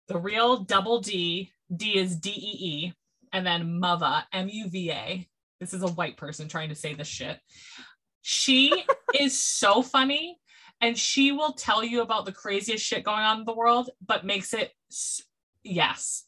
[0.08, 2.56] The real double D, D is D E
[2.86, 2.92] E,
[3.32, 5.28] and then MUVA, M U V A.
[5.60, 7.38] This is a white person trying to say this shit.
[8.22, 8.84] She
[9.18, 10.38] is so funny
[10.80, 14.26] and she will tell you about the craziest shit going on in the world, but
[14.26, 14.72] makes it
[15.62, 16.23] yes.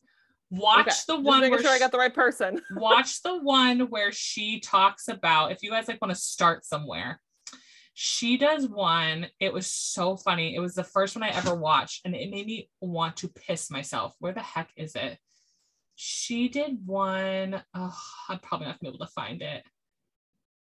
[0.50, 2.60] Watch Okay, the just one making where sure I got the right person.
[2.76, 7.20] watch the one where she talks about if you guys like want to start somewhere.
[7.94, 12.04] She does one it was so funny it was the first one i ever watched
[12.04, 14.14] and it made me want to piss myself.
[14.18, 15.18] Where the heck is it?
[15.96, 19.64] She did one oh i'm probably not gonna be able to find it.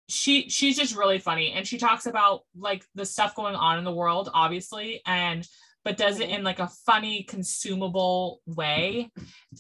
[0.09, 3.85] She she's just really funny and she talks about like the stuff going on in
[3.85, 5.47] the world obviously and
[5.85, 9.11] but does it in like a funny consumable way.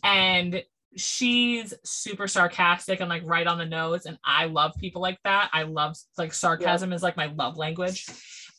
[0.05, 0.63] And
[0.97, 5.49] she's super sarcastic and like right on the nose and i love people like that.
[5.53, 8.07] I love like sarcasm is like my love language.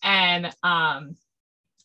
[0.01, 1.15] And um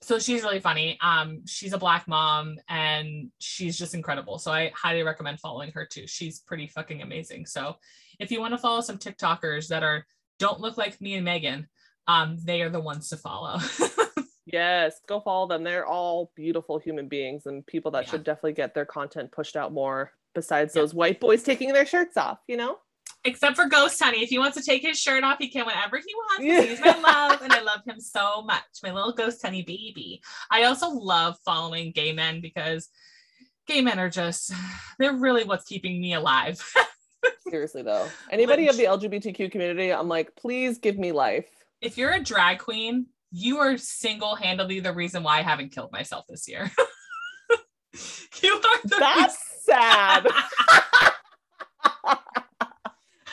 [0.01, 0.99] so she's really funny.
[1.03, 4.39] Um she's a black mom and she's just incredible.
[4.39, 6.07] So i highly recommend following her too.
[6.07, 7.47] She's pretty fucking amazing.
[7.47, 7.77] So
[8.19, 10.07] if you want to follow some tiktokers that are
[10.39, 11.67] don't look like me and megan
[12.07, 13.59] um they are the ones to follow
[14.53, 15.63] Yes, go follow them.
[15.63, 18.11] They're all beautiful human beings and people that Yeah.
[18.13, 20.13] should definitely get their content pushed out more.
[20.35, 20.83] Besides Yeah.
[20.83, 22.79] those white boys taking their shirts off, you know?
[23.25, 24.23] except for Ghost Honey.
[24.23, 26.45] If he wants to take his shirt off, he can whenever he wants.
[26.45, 26.63] Yeah.
[26.63, 28.63] He's my love, and I love him so much.
[28.83, 30.23] My little Ghost Honey baby.
[30.51, 32.89] I also love following gay men because
[33.67, 34.53] gay men are just,
[34.99, 36.63] they're really what's keeping me alive.
[37.51, 38.09] Seriously though.
[38.31, 41.47] Anybody of the LGBTQ community, I'm like, please give me life.
[41.81, 45.93] if you're a drag queen, you are single handedly the reason why I haven't killed
[45.93, 46.71] myself this year.
[48.43, 50.27] you are the That's sad.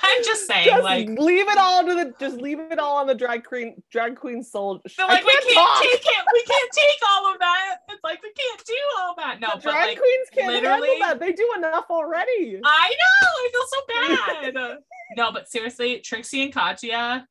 [0.08, 3.08] I'm just saying, just like, leave it all to the just leave it all on
[3.08, 4.80] the drag queen drag queen soul.
[5.00, 5.82] like, we can't talk.
[5.82, 6.26] take it.
[6.32, 7.78] We can't take all of that.
[7.89, 9.39] It's like we can't do all that.
[9.39, 11.20] No, The but drag like queens can't handle that.
[11.20, 12.62] They do enough already.
[12.64, 14.78] I know, I feel so bad.
[15.18, 17.28] no, but seriously, Trixie and Katya.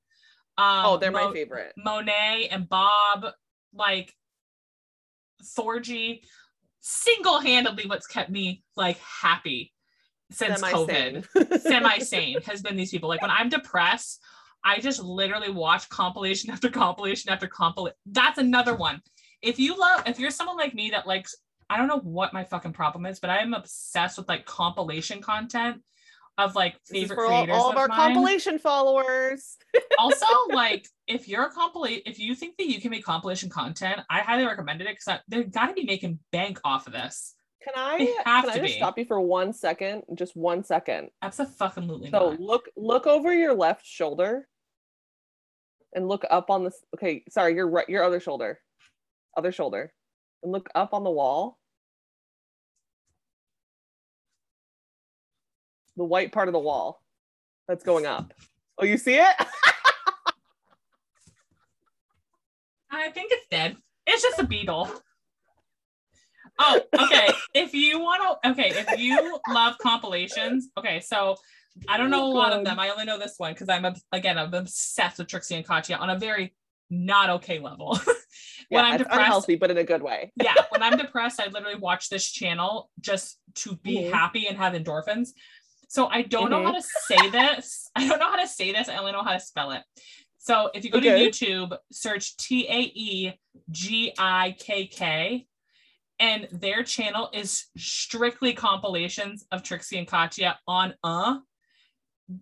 [0.57, 1.73] Um, oh, they're my favorite.
[1.77, 3.27] Monet and Bob,
[3.73, 4.15] like
[5.43, 6.21] Thorgy,
[6.81, 9.73] single-handedly what's kept me like happy
[10.31, 11.27] since COVID.
[11.33, 11.61] Semi-sane.
[11.61, 13.09] Semi-sane has been these people.
[13.09, 14.23] Like when I'm depressed,
[14.65, 17.97] I just literally watch compilation after compilation after compilation.
[18.07, 19.01] That's another one.
[19.43, 21.35] If you love, if you're someone like me that likes,
[21.69, 25.21] I don't know what my fucking problem is, but I am obsessed with like compilation
[25.21, 25.83] content
[26.39, 29.57] of like favorite for all, creators all of of our mine compilation followers.
[29.99, 34.01] also like if you're a compilation if you think that you can make compilation content
[34.11, 37.74] i highly recommend it because they've got to be making bank off of this Can
[37.76, 38.68] I can I just be.
[38.68, 40.03] stop you for one second?
[40.14, 41.11] Just one second.
[41.22, 44.47] absolutely So not look look over your left shoulder
[45.95, 48.61] and look up on this okay, sorry, your right your other shoulder.
[49.37, 49.93] Other shoulder.
[50.43, 51.59] And look up on the wall.
[55.97, 57.03] The white part of the wall
[57.68, 58.34] that's going up.
[58.78, 59.34] Oh, you see it?
[62.90, 63.76] i think it's dead
[64.07, 64.88] it's just a beetle
[66.61, 71.34] oh okay if you want to okay if you love compilations okay so
[71.88, 74.38] i don't know a lot of them i only know this one because i'm again
[74.38, 76.55] i'm obsessed with trixie and katya on a very
[76.88, 78.14] not okay level when
[78.70, 80.32] yeah, i'm it's depressed unhealthy, but in a good way.
[80.36, 84.12] yeah, when I'm depressed, I literally watch this channel just to be Mhm.
[84.12, 85.30] happy and have endorphins.
[85.95, 87.88] So I don't know how to say this.
[87.97, 88.88] I don't know how to say this.
[88.88, 89.82] I only know how to spell it.
[90.38, 91.30] So if you go Okay.
[91.30, 93.32] to YouTube, search T A E
[93.70, 95.47] G I K K,
[96.18, 101.38] and their channel is strictly compilations of Trixie and Katya on uh.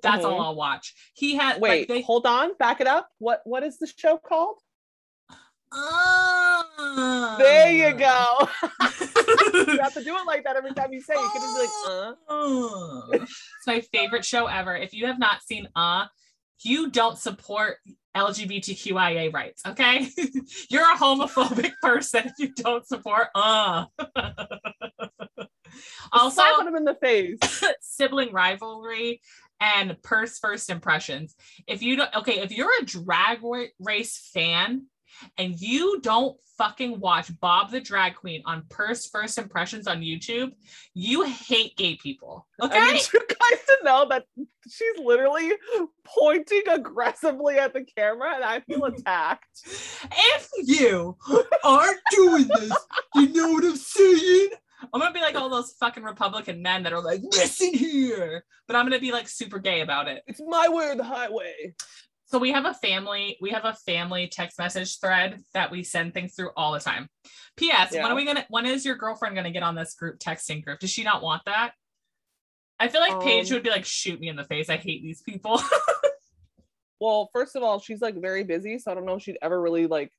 [0.00, 0.44] That's all Mhm.
[0.44, 0.94] I'll watch.
[1.12, 3.11] He had Wait, like, they, hold on, back it up.
[3.18, 4.61] What what is the show called?
[5.75, 8.49] Uh, There you go.
[8.62, 11.20] you have to do it like that every time you say it.
[11.20, 12.14] You can just be like, uh.
[12.29, 13.09] Oh.
[13.12, 14.77] it's my favorite show ever.
[14.77, 16.07] If you have not seen Uh,
[16.64, 17.79] you don't support
[18.16, 20.07] LGBTQIA rights, okay?
[20.70, 23.87] You're a homophobic person if you don't support Uh.
[26.12, 27.39] also, Slap him in the face.
[27.81, 29.20] sibling rivalry
[29.61, 31.35] and purse first impressions.
[31.66, 33.39] If you don't, okay, if you're a drag
[33.79, 34.87] race fan
[35.39, 40.53] and you don't fucking watch Bob the Drag Queen on Purse First Impressions on YouTube,
[40.95, 42.47] you hate gay people.
[42.63, 42.79] Okay.
[42.79, 44.27] I need you guys to know that
[44.69, 45.53] she's literally
[46.05, 49.63] pointing aggressively at the camera and I feel attacked.
[49.65, 51.17] if you
[51.65, 52.73] aren't doing this,
[53.17, 54.51] you know what I'm saying?
[54.93, 58.45] I'm gonna be like all those fucking Republican men that are like, listen here.
[58.67, 60.23] But I'm gonna be like super gay about it.
[60.27, 61.75] It's my way or the highway.
[62.33, 66.14] So we have a family, we have a family text message thread that we send
[66.14, 67.07] things through all the time.
[67.59, 67.93] P.S.
[67.93, 70.78] When are we gonna when is your girlfriend gonna get on this group texting group?
[70.80, 71.72] Does she not want that?
[72.80, 74.70] I feel like Paige Um, would be like, shoot me in the face.
[74.70, 75.61] I hate these people.
[77.01, 79.61] Well, first of all, she's like very busy, so I don't know if she'd ever
[79.61, 80.12] really like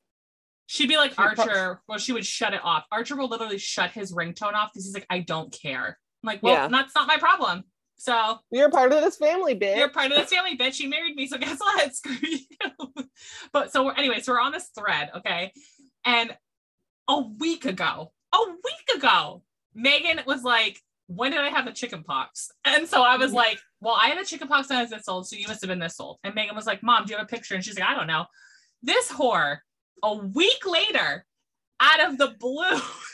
[0.66, 1.82] She'd be like She prob- Archer.
[1.88, 2.84] Well, she would shut it off.
[2.92, 5.98] Archer will literally shut his ringtone off because he's like, I don't care.
[6.22, 6.68] I'm like, well, Yeah.
[6.68, 7.64] that's not my problem.
[7.98, 9.78] So you're part of this family, bitch.
[9.78, 10.80] you're part of this family, bitch.
[10.80, 11.96] You married me, so guess what?
[11.96, 13.06] Screw you.
[13.54, 15.52] but so we're anyway, so we're on this thread, okay?
[16.06, 16.36] And
[17.08, 22.04] a week ago, a week ago, Megan was like, When did I have the chicken
[22.04, 22.52] pox?
[22.66, 23.38] And so I was mm-hmm.
[23.38, 25.62] like, Well, I had the chicken pox when I was this old, so you must
[25.62, 26.18] have been this old.
[26.24, 27.56] And Megan was like, Mom, do you have a picture?
[27.56, 28.26] And she's like, I don't know.
[28.82, 29.60] This whore,
[30.04, 31.26] a week later,
[31.80, 32.80] out of the blue,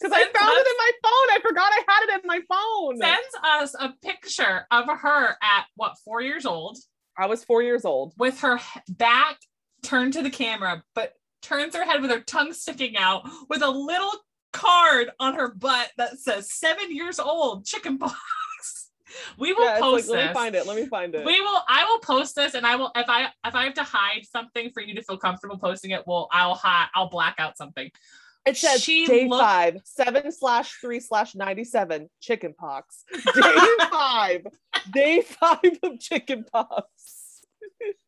[0.00, 1.36] Because I found us- it in my phone.
[1.36, 2.96] I forgot I had it in my phone.
[2.98, 6.78] sends us a picture of her at what four years old
[7.18, 8.14] I was four years old.
[8.16, 9.38] with her back
[9.82, 13.70] turned to the camera, but turns her head with her tongue sticking out with a
[13.70, 14.12] little
[14.52, 18.16] card on her butt that says seven years old chicken pox.
[19.38, 20.66] We will Yeah, it's like, post let me find it.
[20.68, 21.26] Let me find it.
[21.26, 21.60] We will.
[21.68, 22.92] I will post this, and I will.
[22.94, 26.06] If I if I have to hide something for you to feel comfortable posting it,
[26.06, 26.86] well, I'll hide.
[26.94, 27.90] I'll black out something.
[28.46, 33.04] It says She day looked- five, seven slash three slash ninety seven, chicken pox.
[33.34, 34.46] Day five,
[34.92, 37.42] day five of chicken pox.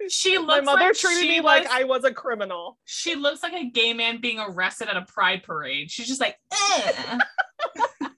[0.08, 2.78] She looks My mother like treated me was, like I was a criminal.
[2.84, 5.90] She looks like a gay man being arrested at a pride parade.
[5.90, 7.18] She's just like, eh.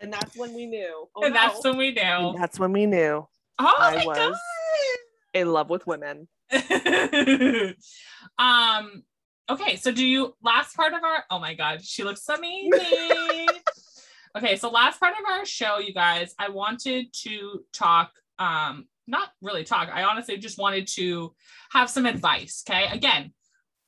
[0.00, 1.08] And that's when we knew.
[1.16, 1.40] Oh, and no.
[1.40, 2.02] that's when we knew.
[2.02, 3.26] And that's when we knew.
[3.58, 4.38] Oh I my was-
[5.32, 6.28] In love with women.
[8.38, 9.02] um.
[9.50, 11.24] Okay, so do you last part of our?
[11.30, 13.48] Oh my god, she looks amazing.
[14.36, 18.10] okay, so last part of our show, you guys, I wanted to talk.
[18.38, 19.90] Um, not really talk.
[19.92, 21.34] I honestly just wanted to
[21.72, 22.64] have some advice.
[22.66, 23.34] Okay, again,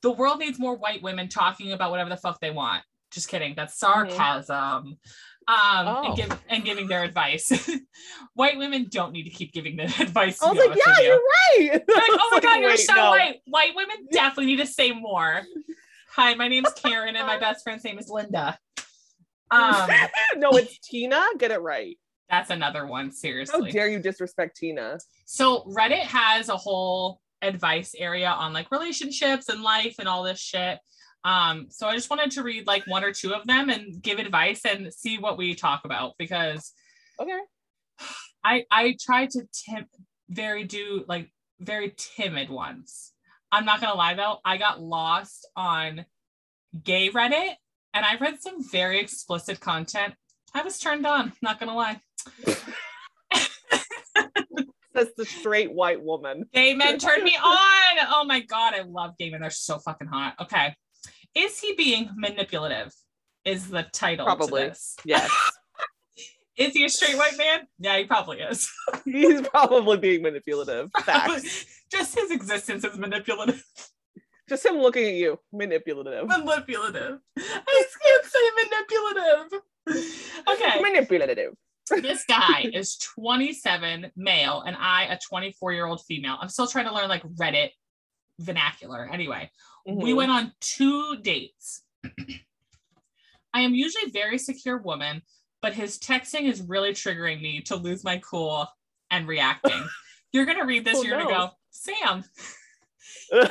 [0.03, 2.83] the world needs more white women talking about whatever the fuck they want.
[3.11, 3.53] Just kidding.
[3.55, 4.97] That's sarcasm.
[5.49, 6.03] Um, Oh.
[6.07, 7.49] and, give, and giving their advice.
[8.33, 10.41] White women don't need to keep giving the advice.
[10.43, 11.05] I was like, yeah, you.
[11.05, 11.71] you're right.
[11.73, 13.11] Like, oh my Like, god, you're so no.
[13.11, 13.39] right.
[13.45, 15.43] White women definitely need to say more.
[16.11, 18.57] Hi, my name's Karen, and my best friend's name is Linda.
[19.51, 19.89] Um,
[20.37, 21.23] no, it's Tina.
[21.37, 21.97] Get it right.
[22.29, 23.11] that's another one.
[23.11, 23.65] Seriously.
[23.65, 24.99] How dare you disrespect Tina?
[25.25, 30.39] So Reddit has a whole advice area on like relationships and life and all this
[30.39, 30.79] shit.
[31.23, 34.19] Um, so I just wanted to read like one or two of them and give
[34.19, 36.71] advice and see what we talk about because
[37.19, 37.39] Okay.
[38.43, 39.87] I I try to tim-
[40.29, 43.11] very do like very timid ones.
[43.51, 46.05] I'm not gonna lie though, I got lost on
[46.83, 47.53] gay Reddit
[47.93, 50.13] and I read some very explicit content.
[50.53, 51.99] I was turned on, not gonna lie.
[54.93, 56.45] That's the straight white woman.
[56.53, 57.97] Gay men turned me on.
[58.09, 59.41] Oh my god, I love gay men.
[59.41, 60.35] They're so fucking hot.
[60.41, 60.73] Okay.
[61.35, 62.93] Is he being manipulative?
[63.45, 64.63] Is the title Probably.
[64.63, 64.97] to this.
[65.05, 65.31] Yes.
[66.57, 67.67] Is he a straight white man?
[67.79, 68.69] Yeah, he probably is.
[69.05, 70.89] He's probably being manipulative.
[71.05, 71.65] Facts.
[71.91, 73.63] Just his existence is manipulative.
[74.49, 75.39] Just him looking at you.
[75.53, 76.27] Manipulative.
[76.27, 77.19] Manipulative.
[77.37, 79.61] I just can't say manipulative.
[80.47, 80.81] Okay.
[80.81, 81.53] Manipulative.
[82.01, 86.37] this guy is 27 male and I a 24 year old female.
[86.41, 87.69] I'm still trying to learn like Reddit
[88.39, 89.09] vernacular.
[89.11, 89.49] Anyway,
[89.85, 90.15] we Mhm.
[90.15, 91.83] went on two dates.
[93.53, 95.21] I am usually a very secure woman,
[95.61, 98.67] but his texting is really triggering me to lose my cool
[99.09, 99.83] and reacting.
[100.33, 102.23] You're gonna read this, Oh, you're gonna go, Sam.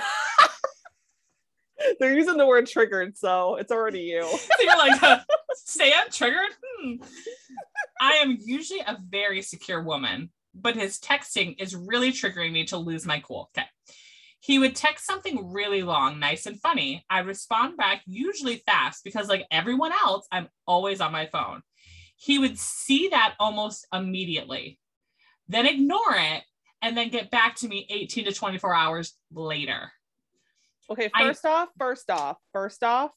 [2.01, 4.23] They're using the word triggered, so it's already you.
[4.59, 5.21] So you're like, uh,
[5.55, 6.53] Sam triggered?
[6.79, 6.95] Hmm.
[8.01, 12.77] I am usually a very secure woman, but his texting is really triggering me to
[12.77, 13.51] lose my cool.
[13.57, 13.67] Okay.
[14.47, 17.05] He would text something really long, nice and funny.
[17.11, 21.63] I respond back usually fast because, like everyone else, I'm always on my phone.
[22.15, 24.79] He would see that almost immediately,
[25.49, 26.45] then ignore it,
[26.81, 29.91] and then get back to me 18 to 24 hours later.
[30.89, 33.11] Okay, I- first off, first off, first off,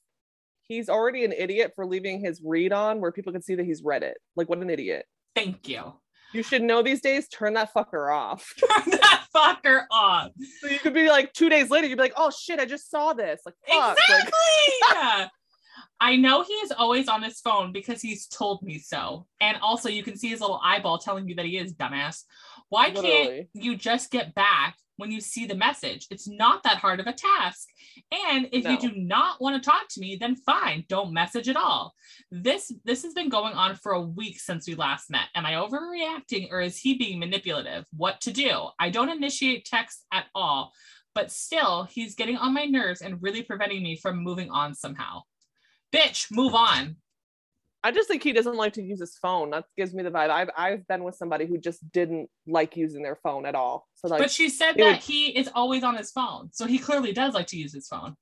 [0.63, 3.83] he's already an idiot for leaving his read on where people can see that he's
[3.83, 4.17] read it.
[4.35, 5.05] Like, what an idiot.
[5.35, 5.93] Thank you.
[6.33, 8.53] You should know these days, turn that fucker off.
[8.59, 10.29] Turn that fucker off.
[10.61, 12.89] So you could be like two days later, you'd be like, oh shit, I just
[12.91, 13.41] saw this.
[13.45, 13.97] Like, fuck.
[13.97, 14.31] Exactly.
[14.91, 15.29] Like,
[16.01, 19.27] I know he is always on his phone because he's told me so.
[19.41, 22.23] And also, you can see his little eyeball telling you that he is dumbass.
[22.69, 26.07] Why can't you just get back when you see the message?
[26.11, 27.67] It's not that hard of a task.
[28.29, 31.55] And if you do not want to talk to me, then fine, don't message at
[31.55, 31.93] all.
[32.31, 35.29] This this has been going on for a week since we last met.
[35.35, 37.85] Am I overreacting or is he being manipulative?
[37.95, 38.67] What to do?
[38.79, 40.73] I don't initiate text at all,
[41.15, 45.21] but still, he's getting on my nerves and really preventing me from moving on somehow.
[45.93, 46.97] Bitch, move on.
[47.83, 49.51] I just think he doesn't like to use his phone.
[49.51, 50.29] That gives me the vibe.
[50.29, 53.87] I've I've been with somebody who just didn't like using their phone at all.
[53.95, 56.49] So like but she said that would- he is always on his phone.
[56.51, 58.15] So he clearly does like to use his phone.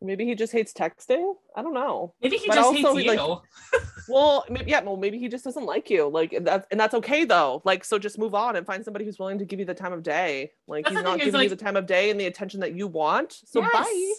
[0.00, 1.34] maybe he just hates texting.
[1.54, 2.14] I don't know.
[2.20, 3.40] Maybe he But just also, hates like, you.
[4.08, 6.08] Well, maybe yeah, well, maybe he just doesn't like you.
[6.08, 7.62] Like and that's and that's okay though.
[7.64, 9.92] Like so just move on and find somebody who's willing to give you the time
[9.92, 10.50] of day.
[10.66, 12.88] Like That's he's not giving you the time of day and the attention that you
[12.88, 13.32] want.
[13.44, 14.12] So bye.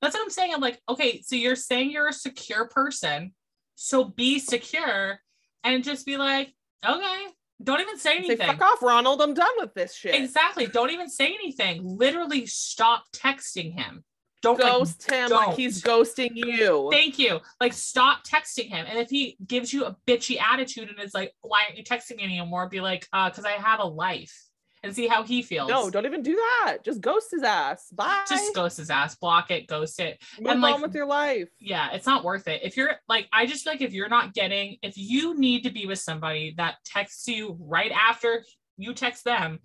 [0.00, 0.52] That's what I'm saying.
[0.54, 3.32] I'm like, okay, so you're saying you're a secure person.
[3.74, 5.20] So be secure
[5.62, 6.52] and just be like,
[6.86, 7.26] okay,
[7.62, 8.46] don't even say Say anything.
[8.46, 9.22] fuck off, Ronald.
[9.22, 10.14] I'm done with this shit.
[10.14, 10.66] Exactly.
[10.66, 11.80] Don't even say anything.
[11.82, 14.04] Literally stop texting him.
[14.42, 16.90] Don't like, Ghost him like he's ghosting you.
[16.92, 17.40] Thank you.
[17.60, 18.84] Like, stop texting him.
[18.86, 22.16] And if he gives you a bitchy attitude and is like, why aren't you texting
[22.16, 22.68] me anymore?
[22.68, 24.36] Be like, uh, because I have a life
[24.84, 25.68] and see how he feels.
[25.68, 26.78] no, don't even do that.
[26.84, 27.88] Just ghost his ass.
[27.90, 28.24] Bye.
[28.28, 30.22] just ghost his ass, block it, ghost it.
[30.38, 31.48] move and, like, on with your life.
[31.58, 32.60] Yeah, it's not worth it.
[32.62, 35.70] If you're like, I just feel like if you're not getting, if you need to
[35.70, 38.44] be with somebody that texts you right after
[38.76, 39.58] you text them,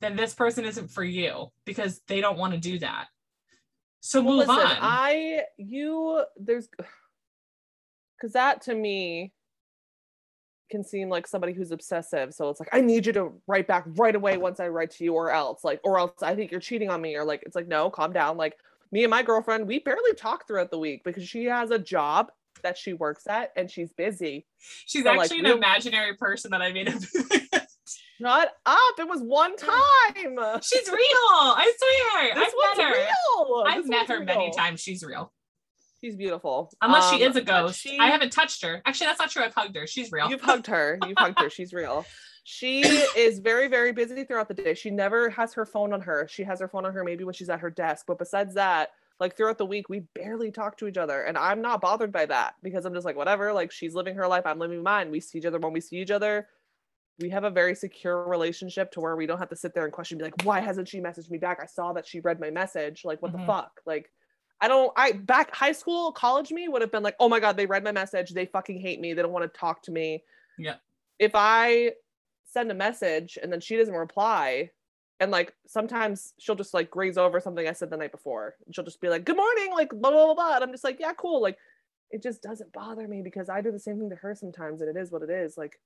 [0.00, 3.06] then this person isn't for you because they don't want to do that.
[4.00, 4.76] So Well, move listen, on.
[4.80, 6.68] I you there's
[8.18, 9.32] because that to me
[10.72, 12.34] can seem like somebody who's obsessive.
[12.34, 15.04] So it's like I need you to write back right away once I write to
[15.04, 17.54] you, or else like, or else I think you're cheating on me, or like it's
[17.54, 18.36] like no, calm down.
[18.36, 18.56] Like
[18.90, 22.32] me and my girlfriend, we barely talk throughout the week because she has a job
[22.64, 24.46] that she works at and she's busy.
[24.86, 27.00] She's so, like, actually an we'll- imaginary person that I made up.
[28.20, 28.94] Shut up!
[28.98, 30.60] It was one time.
[30.62, 30.98] She's real.
[31.00, 32.34] I swear.
[32.34, 32.94] This I've met her.
[32.94, 33.64] real.
[33.66, 34.80] I've This met her many times.
[34.80, 35.32] She's real.
[36.02, 36.70] She's beautiful.
[36.82, 37.80] Unless she Um, is a ghost.
[37.80, 38.82] she- I haven't touched her.
[38.84, 39.44] Actually, that's not true.
[39.44, 39.86] I've hugged her.
[39.86, 40.28] She's real.
[40.28, 40.98] You've hugged her.
[41.06, 41.48] You've hugged her.
[41.48, 42.04] She's real.
[42.44, 42.80] She
[43.16, 44.74] is very, very busy throughout the day.
[44.74, 46.26] She never has her phone on her.
[46.28, 48.06] She has her phone on her maybe when she's at her desk.
[48.08, 48.90] But besides that,
[49.20, 52.26] like throughout the week we barely talk to each other and i'm not bothered by
[52.26, 55.20] that because i'm just like whatever like she's living her life i'm living mine we
[55.20, 56.48] see each other when we see each other
[57.20, 59.92] we have a very secure relationship to where we don't have to sit there and
[59.92, 62.50] question be like why hasn't she messaged me back i saw that she read my
[62.50, 63.40] message like what Mhm.
[63.42, 64.10] the fuck like
[64.62, 67.56] i don't i back high school college me would have been like oh my god
[67.56, 70.22] they read my message they fucking hate me they don't want to talk to me
[70.58, 70.76] Yeah.
[71.18, 71.92] if i
[72.44, 74.70] send a message and then she doesn't reply
[75.20, 78.56] and like sometimes she'll just like graze over something I said the night before.
[78.66, 80.34] And she'll just be like, "Good morning," like blah blah blah.
[80.34, 80.54] blah.
[80.56, 81.58] And I'm just like, "Yeah, cool." Like
[82.10, 84.90] it just doesn't bother me because I do the same thing to her sometimes, and
[84.94, 85.56] it is what it is.
[85.56, 85.78] Like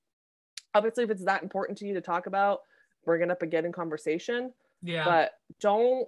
[0.73, 2.61] obviously, if it's that important to you to talk about,
[3.05, 4.51] bring it up again in conversation.
[4.81, 5.05] Yeah.
[5.05, 6.07] But don't.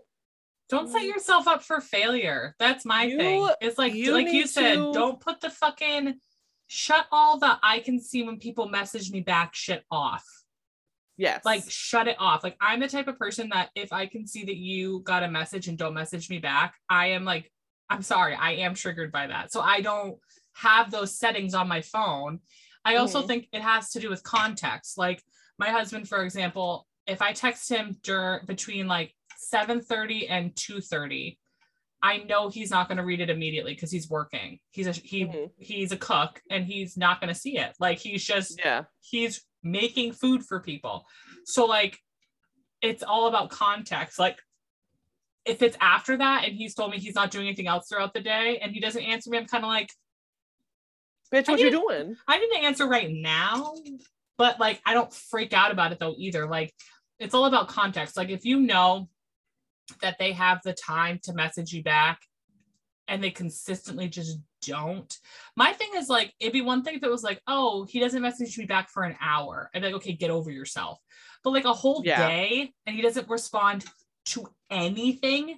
[0.69, 2.55] Don't set yourself up for failure.
[2.59, 3.49] That's my You- thing.
[3.61, 6.19] It's like you like you said, to- don't put the fucking
[6.67, 10.23] shut all the I can see when people message me back shit off.
[11.17, 11.43] Yes.
[11.43, 12.43] Like shut it off.
[12.43, 15.27] Like I'm the type of person that if I can see that you got a
[15.27, 17.51] message and don't message me back, I am like
[17.89, 19.51] I'm sorry, I am triggered by that.
[19.51, 20.17] So I don't
[20.53, 22.39] have those settings on my phone.
[22.85, 23.27] I also Mhm.
[23.27, 24.97] think it has to do with context.
[24.97, 25.23] Like
[25.57, 31.37] my husband for example, if I text him during between like 7:30 and 2:30,
[32.01, 34.59] I know he's not going to read it immediately because he's working.
[34.71, 35.51] He's a he Mhm.
[35.57, 37.75] he's a cook and he's not going to see it.
[37.79, 38.83] Like he's just yeah.
[39.01, 41.05] he's making food for people.
[41.45, 41.99] So like
[42.81, 44.19] it's all about context.
[44.19, 44.39] Like
[45.45, 48.21] if it's after that and he's told me he's not doing anything else throughout the
[48.21, 49.91] day and he doesn't answer me, I'm kind of like,
[51.33, 52.15] Bitch, what you doing?
[52.27, 53.75] I didn't answer right now,
[54.37, 56.47] but like I don't freak out about it though either.
[56.47, 56.73] Like
[57.19, 58.15] it's all about context.
[58.17, 59.09] Like if you know
[60.01, 62.19] that they have the time to message you back
[63.07, 65.17] and they consistently just don't.
[65.55, 68.21] My thing is like it'd be one thing if it was like, oh, he doesn't
[68.21, 69.69] message me back for an hour.
[69.73, 70.99] I'd be like, okay, get over yourself.
[71.43, 72.27] But like a whole Yeah.
[72.27, 73.85] day and he doesn't respond
[74.27, 75.57] to anything.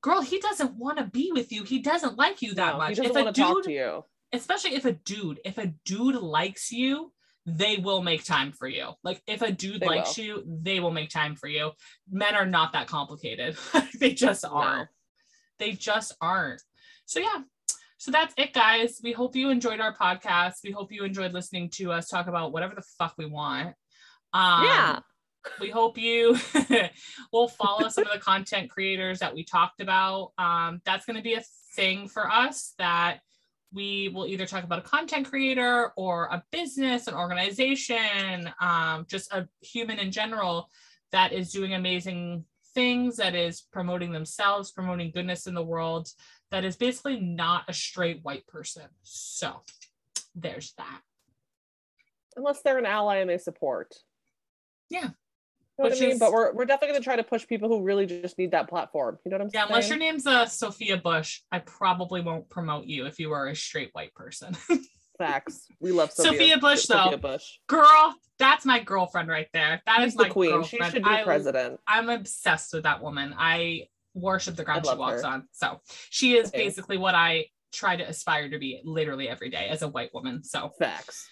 [0.00, 1.64] Girl, he doesn't want to be with you.
[1.64, 2.90] He doesn't like you that No, much.
[2.90, 4.04] He doesn't If a want to talk dude to you.
[4.32, 7.12] especially if a dude, if a dude likes you,
[7.56, 8.90] they will make time for you.
[9.02, 10.24] Like if a dude They likes will.
[10.24, 11.70] you, they will make time for you.
[12.10, 13.56] Men are not that complicated.
[13.98, 14.88] they just aren't.
[15.58, 16.62] They just aren't.
[17.06, 17.42] So yeah.
[17.96, 19.00] So that's it, guys.
[19.02, 20.56] We hope you enjoyed our podcast.
[20.62, 23.74] We hope you enjoyed listening to us talk about whatever the fuck we want.
[24.32, 24.98] Um, Yeah.
[25.60, 26.38] we hope you
[27.32, 30.32] will follow some of the content creators that we talked about.
[30.38, 31.42] Um, that's going to be a
[31.74, 33.20] thing for us that
[33.72, 39.32] we will either talk about a content creator or a business, an organization, um, just
[39.32, 40.68] a human in general
[41.12, 42.44] that is doing amazing
[42.74, 46.08] things, that is promoting themselves, promoting goodness in the world,
[46.50, 48.84] that is basically not a straight white person.
[49.02, 49.62] So
[50.34, 51.00] there's that.
[52.36, 53.94] Unless they're an ally and they support.
[54.88, 55.10] Yeah.
[55.78, 56.10] Know what Which I mean?
[56.14, 58.50] is- But we're, we're definitely going to try to push people who really just need
[58.50, 59.18] that platform.
[59.24, 59.66] You know what I'm Yeah, saying?
[59.70, 63.46] Yeah, unless your name's uh, Sophia Bush, I probably won't promote you if you are
[63.46, 64.56] a straight white person.
[65.18, 65.66] Facts.
[65.80, 67.28] We love Sophia, Sophia Bush, Sophia though.
[67.32, 67.42] Bush.
[67.68, 69.82] Girl, that's my girlfriend right there.
[69.86, 70.62] That is She's the my queen.
[70.64, 71.80] She should be I, president.
[71.88, 73.34] I'm obsessed with that woman.
[73.36, 75.28] I worship the ground she walks her.
[75.28, 75.48] on.
[75.52, 76.60] So she is Same.
[76.60, 80.42] basically what I try to aspire to be literally every day as a white woman.
[80.44, 81.28] So Facts.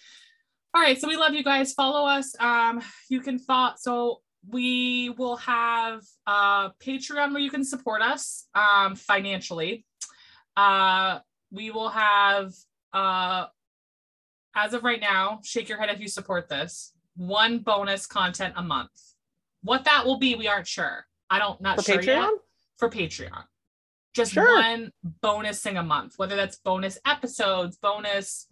[0.74, 1.72] all right, so we love you guys.
[1.72, 2.34] Follow us.
[2.40, 3.74] Um, you can follow.
[3.78, 9.84] So we will have uh Patreon where you can support us um financially.
[10.56, 11.18] Uh,
[11.50, 12.52] we will have
[12.94, 13.44] uh,
[14.54, 16.92] as of right now, shake your head if you support this.
[17.16, 18.90] One bonus content a month.
[19.62, 21.06] What that will be, we aren't sure.
[21.28, 22.06] I don't not For sure Patreon?
[22.06, 22.30] yet
[22.78, 23.44] for Patreon.
[24.14, 24.56] Just Sure.
[24.62, 28.46] one bonus thing a month, whether that's bonus episodes, bonus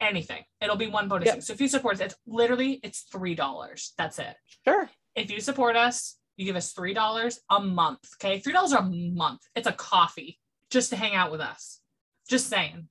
[0.00, 0.44] anything.
[0.60, 1.34] It'll be one bonus Yep.
[1.34, 1.40] thing.
[1.42, 3.92] So if you support us, it's literally it's three dollars.
[3.98, 4.36] That's it.
[4.64, 4.88] Sure.
[5.14, 8.00] If you support us, you give us three dollars a month.
[8.16, 9.40] Okay, three dollars a month.
[9.54, 10.38] It's a coffee
[10.70, 11.80] just to hang out with us.
[12.28, 12.88] Just saying,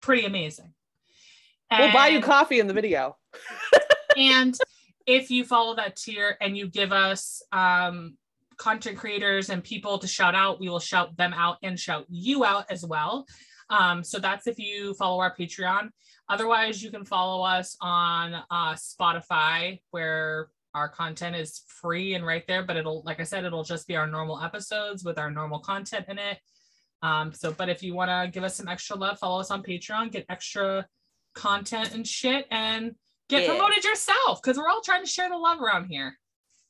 [0.00, 0.72] pretty amazing.
[1.70, 3.16] We'll buy you coffee in the video.
[4.16, 4.56] and
[5.06, 8.16] if you follow that tier and you give us um,
[8.58, 12.44] content creators and people to shout out, we will shout them out and shout you
[12.44, 13.26] out as well.
[13.70, 15.88] Um, so that's if you follow our Patreon.
[16.28, 22.46] Otherwise, you can follow us on uh, Spotify, where our content is free and right
[22.46, 22.62] there.
[22.62, 26.06] But it'll, like I said, it'll just be our normal episodes with our normal content
[26.08, 26.38] in it.
[27.02, 29.62] Um, so, but if you want to give us some extra love, follow us on
[29.62, 30.86] Patreon, get extra
[31.34, 32.94] content and shit, and
[33.28, 33.48] get Yeah.
[33.50, 36.16] promoted yourself because we're all trying to share the love around here.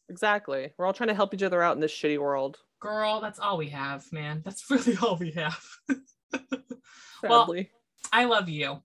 [0.08, 0.72] Exactly.
[0.78, 2.58] We're all trying to help each other out in this shitty world.
[2.80, 4.42] Girl, that's all we have, man.
[4.44, 5.64] That's really all we have.
[7.22, 7.54] Well,
[8.12, 8.82] I love you.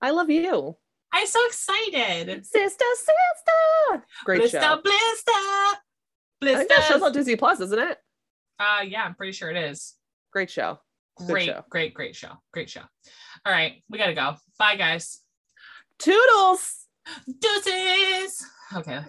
[0.00, 0.76] I love you.
[1.12, 2.46] I'm so excited.
[2.46, 4.04] Sister, sister.
[4.24, 4.80] Great blister, show.
[4.82, 5.32] blister,
[6.42, 7.98] I think that show's on Disney Plus, isn't it?
[8.58, 9.94] Uh, yeah, I'm pretty sure it is.
[10.32, 10.78] Great show.
[11.26, 11.64] Great, show.
[11.68, 12.32] great, great show.
[12.52, 12.82] Great show.
[13.44, 14.34] All right, we gotta go.
[14.58, 15.20] Bye, guys.
[15.98, 16.86] Toodles.
[17.26, 18.44] Deuces.
[18.74, 19.00] Okay.